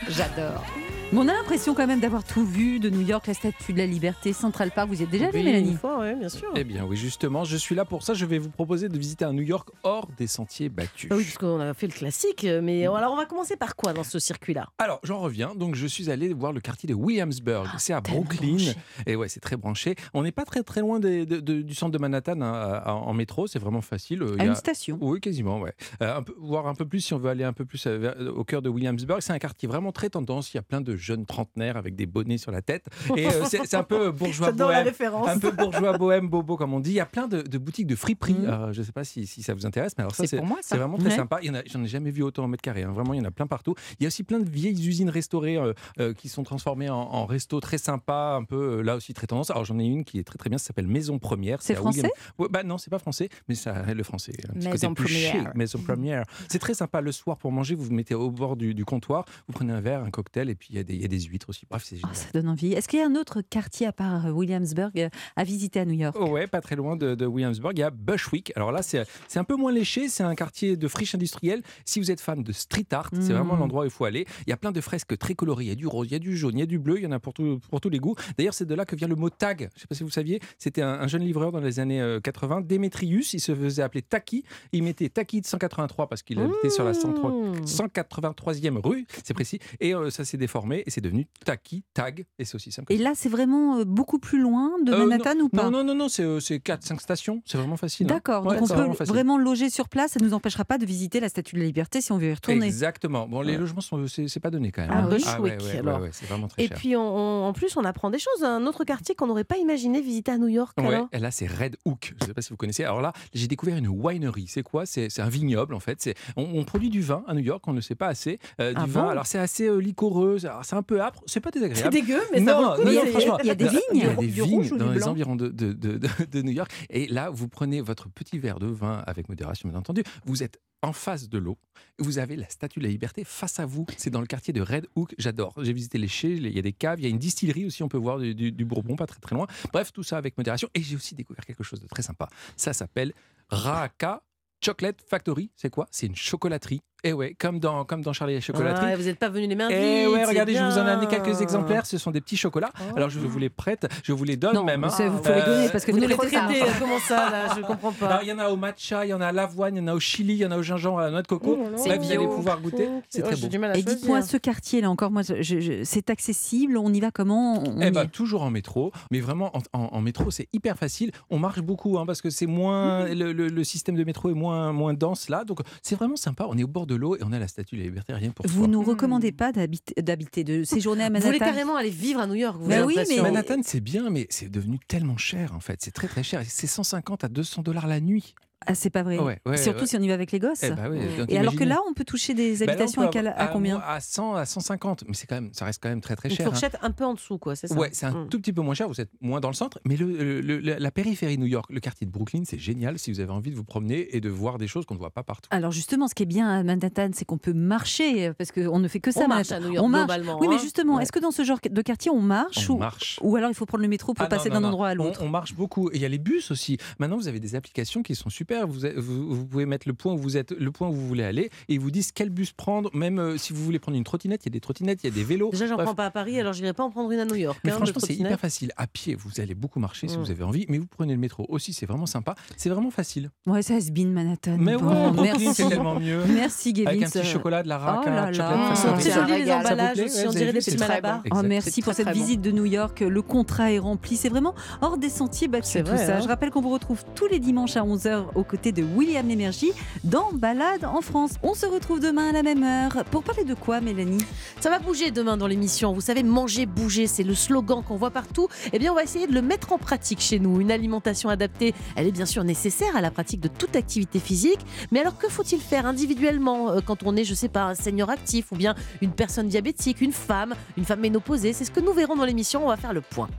[0.09, 0.65] J'adore.
[1.13, 3.79] Mais on a l'impression quand même d'avoir tout vu de New York, la Statue de
[3.79, 4.89] la Liberté, Central Park.
[4.89, 5.73] Vous y êtes déjà allé, Oui, Mélanie?
[5.73, 6.51] une fois, ouais, bien sûr.
[6.57, 8.15] Eh bien, oui, justement, je suis là pour ça.
[8.15, 11.11] Je vais vous proposer de visiter un New York hors des sentiers battus.
[11.13, 13.93] Ah oui, parce qu'on a fait le classique, mais alors on va commencer par quoi
[13.93, 14.69] dans ce circuit-là?
[14.79, 15.55] Alors, j'en reviens.
[15.55, 17.69] Donc, je suis allé voir le quartier de Williamsburg.
[17.77, 18.49] C'est à Brooklyn.
[18.57, 18.75] branché.
[19.07, 19.97] Et ouais, c'est très branché.
[20.15, 23.13] On n'est pas très très loin des- de- de- du centre de Manhattan hein, en
[23.13, 23.47] métro.
[23.47, 24.23] C'est vraiment facile.
[24.23, 24.97] Euh, il À y une a- station.
[25.03, 25.75] Oui, quasiment, ouais.
[26.01, 27.99] Euh, un peu, voire un peu plus si on veut aller un peu plus euh,
[27.99, 29.21] vers- au cœur de Williamsburg.
[29.21, 30.55] C'est un quartier vraiment très tendance.
[30.55, 32.87] Il y a plein de jeunes trentenaires avec des bonnets sur la tête.
[33.17, 34.85] Et euh, c'est un peu bourgeois la bohème.
[34.85, 35.29] référence.
[35.29, 36.91] Un peu bourgeois bohème, bobo, comme on dit.
[36.91, 38.35] Il y a plein de, de boutiques de friperie.
[38.35, 38.47] Mhm.
[38.47, 40.37] Alors, je ne sais pas si, si ça vous intéresse, mais alors ça, C'est
[40.77, 41.17] vraiment très Ouais.
[41.17, 41.41] sympa.
[41.67, 42.83] J'en ai jamais vu autant en mètre carré.
[42.85, 42.93] hein.
[42.93, 43.75] Vraiment, il y en a plein partout.
[43.99, 46.97] Il y a aussi plein de vieilles usines restaurées euh, euh, qui sont transformées en,
[46.97, 49.51] en resto très sympa, un peu euh, là aussi très tendance.
[49.51, 50.59] Alors, j'en ai une qui est très très bien.
[50.59, 51.61] Ça s'appelle Maison Première.
[51.63, 52.11] C'est français?
[52.39, 54.33] Ouais, bah non, c'est pas français, mais ça, le français.
[54.49, 55.57] Un petit Maison côté Première.
[55.57, 56.25] Maison Première.
[56.49, 57.75] C'est très sympa le soir pour manger.
[57.75, 60.55] Vous vous mettez au bord du, du comptoir, vous prenez un verre, un cocktail, et
[60.55, 61.67] puis il y, a des- il y a des huîtres aussi.
[61.71, 62.17] Bref, c'est Ah, génial.
[62.17, 62.73] ça donne envie.
[62.73, 65.85] Est-ce qu'il y a un autre quartier à part euh, Williamsburg euh, à visiter à
[65.85, 66.17] New York?
[66.19, 68.53] Oh ouais, pas très loin de, de Williamsburg, il y a Bushwick.
[68.57, 69.05] Alors là, c'est
[69.37, 71.63] un peu moins léché, c'est un quartier de friche industrielle.
[71.85, 74.27] Si vous êtes fan de street art, c'est vraiment l'endroit où il faut aller.
[74.47, 75.65] Il y a plein de fresques très colorées.
[75.65, 76.99] Il y a du rose, il y a du jaune, il y a du bleu,
[76.99, 78.15] il y en a pour, tout- pour tous les goûts.
[78.39, 79.61] D'ailleurs, c'est de là que vient le mot tag.
[79.61, 82.01] Je ne sais pas si vous saviez, c'était un, un jeune livreur dans les années
[82.01, 83.33] euh, 80, Démétrius.
[83.35, 84.45] Il se faisait appeler Taki.
[84.73, 87.65] Il mettait Taki de 183 parce qu'il habitait sur la 103 Mmh.
[87.65, 89.59] 183e rue, c'est précis.
[89.81, 92.25] Et euh, ça s'est déformé et c'est devenu Taki, Tag.
[92.39, 95.07] Et c'est aussi simple que Et là, c'est vraiment euh, beaucoup plus loin de Euh,
[95.07, 97.43] Manhattan ou pas non, non, non, non, c'est 4-5 stations.
[97.45, 98.07] C'est vraiment facile.
[98.07, 98.15] hein.
[98.15, 100.87] D'accord, Ouais, donc on peut vraiment loger sur place, ça ne nous empêchera pas de
[100.87, 102.67] visiter la Statue de la Liberté si on veut y retourner.
[102.67, 103.27] Exactement.
[103.29, 104.91] Bon, les logements, sont- c'est pas donné quand même.
[104.93, 105.09] Ah, hein.
[105.09, 105.97] Bushwick, ouais, ouais, alors.
[105.99, 106.77] ouais, ouais, c'est vraiment très Et cher.
[106.77, 108.43] puis on- on- en plus, on apprend des choses.
[108.45, 110.77] Un autre quartier qu'on n'aurait pas imaginé visiter à New York.
[110.81, 112.15] Ouais, alors et là, c'est Red Hook.
[112.19, 112.85] Je ne sais pas si vous connaissez.
[112.85, 114.47] Alors là, j'ai découvert une winery.
[114.49, 114.87] C'est quoi?
[114.87, 116.01] C'est c'est un vignoble, en fait.
[116.01, 118.39] C'est- On, on produit du vin à New York, on ne le sait pas assez.
[118.61, 119.03] Euh, du Ah vin.
[119.05, 119.09] bon?
[119.09, 120.39] Alors, c'est assez euh, liquoreux.
[120.63, 121.23] Alors, C'est un peu âpre.
[121.27, 121.93] C'est pas C'est désagréable.
[121.93, 122.85] dégueu, mais ça Non, vaut le coup.
[122.85, 123.81] non, non, c'est- franchement, Il y a des vignes.
[123.93, 125.99] Il y a des Du vignes rouge ou du dans les environs de, de- de-
[125.99, 126.71] de- de New York.
[126.91, 130.03] Et là, vous prenez votre petit verre de vin avec modération, bien entendu.
[130.25, 131.59] Vous êtes en face de l'eau.
[131.99, 133.87] Vous avez la Statue de la Liberté face à vous.
[133.97, 135.15] C'est dans le quartier de Red Hook.
[135.19, 135.55] J'adore.
[135.63, 137.83] J'ai visité les chais, il y a des caves, il y a une distillerie aussi.
[137.83, 139.47] On peut voir du, du- du Bourbon, pas très très loin.
[139.73, 140.69] Bref, tout ça avec modération.
[140.75, 142.29] Et j'ai aussi découvert quelque chose de très sympa.
[142.57, 143.13] Ça s'appelle
[143.49, 144.23] Raka
[144.65, 145.51] Chocolate Factory.
[145.57, 145.87] C'est quoi?
[145.91, 146.81] C'est une chocolaterie.
[147.05, 148.91] Et ouais, comme dans, comme dans Charlie et la chocolaterie.
[148.93, 149.77] Ah, vous n'êtes pas venu les mains vides.
[149.77, 151.85] Et ouais, regardez, je vous en ai amené quelques exemplaires.
[151.85, 152.71] Ce sont des petits chocolats.
[152.81, 152.97] Oh.
[152.97, 154.85] Alors, je vous les prête, je vous les donne Non, même.
[154.85, 154.89] hein.
[155.09, 156.37] vous pouvez Euh, les donner parce que Vous nous les traitez
[156.79, 158.21] comment ça là Je comprends pas.
[158.23, 159.89] Il y en a au matcha, il y en a à l'avoine, il y en
[159.89, 161.57] a au chili, il y en a au gingembre, à la noix de coco.
[161.59, 161.87] Oh là là.
[161.89, 162.89] Là, vous allez pouvoir goûter.
[163.09, 163.49] C'est Oh, très j'ai bon.
[163.49, 167.01] du mal à Et dites-moi, ce quartier-là, encore, moi, je- je- c'est accessible, on y
[167.01, 170.47] va comment on Eh est toujours en métro, mais vraiment en, en- en métro, c'est
[170.53, 171.11] hyper facile.
[171.31, 174.35] On marche beaucoup hein, parce que c'est moins le, le- le système de métro est
[174.35, 176.47] moins moins dense là, donc c'est vraiment sympa.
[176.49, 178.31] On est au bord de l'eau et on a la Statue de la Liberté rien
[178.31, 178.67] pour Vous soi.
[178.69, 182.35] nous recommandez pas d'habiter, de séjourner à Vous voulez Manhattan carrément aller vivre à New
[182.35, 185.81] York vous Bah oui, mais- Manhattan, c'est bien, mais c'est devenu tellement cher en fait.
[185.83, 186.43] C'est très très cher.
[186.47, 188.35] C'est 150 à 200 dollars la nuit.
[188.67, 189.19] Ah, c'est pas vrai.
[189.19, 189.87] Ouais, ouais, Surtout ouais.
[189.87, 190.63] si on y va avec les gosses.
[190.63, 193.09] Eh oui, donc Et alors que là, on peut toucher des là, on habitations à,
[193.09, 195.89] quel- avoir- à combien À 100 à 150, mais c'est quand même, ça reste quand
[195.89, 196.47] même très très Une cher.
[196.47, 196.51] hein.
[196.51, 198.29] fourchette un peu en dessous, quoi, c'est ça Ouais, c'est un Mm.
[198.29, 200.07] tout petit peu moins cher, vous êtes moins dans le centre, mais le,
[200.41, 203.33] le- le- la périphérie New York, le quartier de Brooklyn, c'est génial si vous avez
[203.33, 205.49] envie de vous promener et de voir des choses qu'on ne voit pas partout.
[205.53, 208.79] Alors justement, ce qui est bien à Manhattan, c'est qu'on peut marcher, euh, parce qu'on
[208.79, 209.23] ne fait que ça.
[209.25, 209.65] On marche Manhattan.
[209.67, 210.05] à New York, on marche.
[210.07, 210.59] globalement, Oui, mais hein.
[210.63, 211.03] justement, Ouais.
[211.03, 213.19] est-ce que dans ce genre de quartier, on marche On ou, marche.
[213.23, 215.21] ou alors il faut prendre le métro pour Ah passer d'un endroit à On, l'autre?
[215.23, 215.89] on marche beaucoup.
[215.91, 216.77] Et il y a les bus aussi.
[216.99, 218.52] Maintenant, vous avez des applications qui sont super.
[218.53, 218.67] Super.
[218.67, 221.07] Vous, êtes- vous, vous pouvez mettre le point où vous êtes, le point où vous
[221.07, 222.91] voulez aller, et ils vous disent quel bus prendre.
[222.95, 225.13] Même euh, si vous voulez prendre une trottinette, il y a des trottinettes, il y
[225.13, 225.51] a des vélos.
[225.51, 227.59] Déjà, j'en prends pas à Paris, alors j'irai pas en prendre une à New York.
[227.65, 228.73] Mais hein, franchement, c'est hyper facile.
[228.77, 230.21] À pied, vous allez beaucoup marcher si Mm.
[230.21, 232.35] vous avez envie, mais vous prenez le métro aussi, c'est vraiment sympa.
[232.57, 233.31] C'est vraiment facile.
[233.47, 234.57] Ouais, ça has been Manhattan.
[234.59, 235.55] Mais Bon, ouais, merci.
[235.55, 236.21] c'est tellement mieux.
[236.35, 236.91] Merci, Gavin.
[236.91, 238.75] Avec un petit chocolat, de la raca, Oh là là.
[238.99, 241.23] C'est joli les emballages aussi, on dirait des petits malabars.
[241.31, 243.01] Oh, merci pour cette visite de New York.
[243.01, 244.17] Le contrat est rempli.
[244.17, 246.17] C'est vraiment hors des sentiers battus C'est tout vrai, ça.
[246.17, 246.21] hein.
[246.23, 249.73] Je rappelle qu'on vous retrouve tous les dimanches à 11h aux côtés de William Lémergie
[250.03, 251.35] dans Balade en France.
[251.45, 253.05] On se retrouve demain à la même heure.
[253.11, 254.25] Pour parler de quoi, Mélanie?
[254.61, 255.93] Ça va bouger demain dans l'émission.
[255.93, 258.49] Vous savez, manger, bouger, c'est le slogan qu'on voit partout.
[258.73, 260.61] Eh bien, on va essayer de le mettre en pratique chez nous.
[260.61, 264.61] Une alimentation adaptée, elle est bien sûr nécessaire à la pratique de toute activité physique.
[264.91, 268.11] Mais alors, que faut-il faire individuellement euh, quand on est, je sais pas, un senior
[268.11, 271.53] actif ou bien une personne diabétique, une femme, une femme ménopausée?
[271.53, 272.65] C'est ce que nous verrons dans l'émission.
[272.65, 273.29] On va faire le point.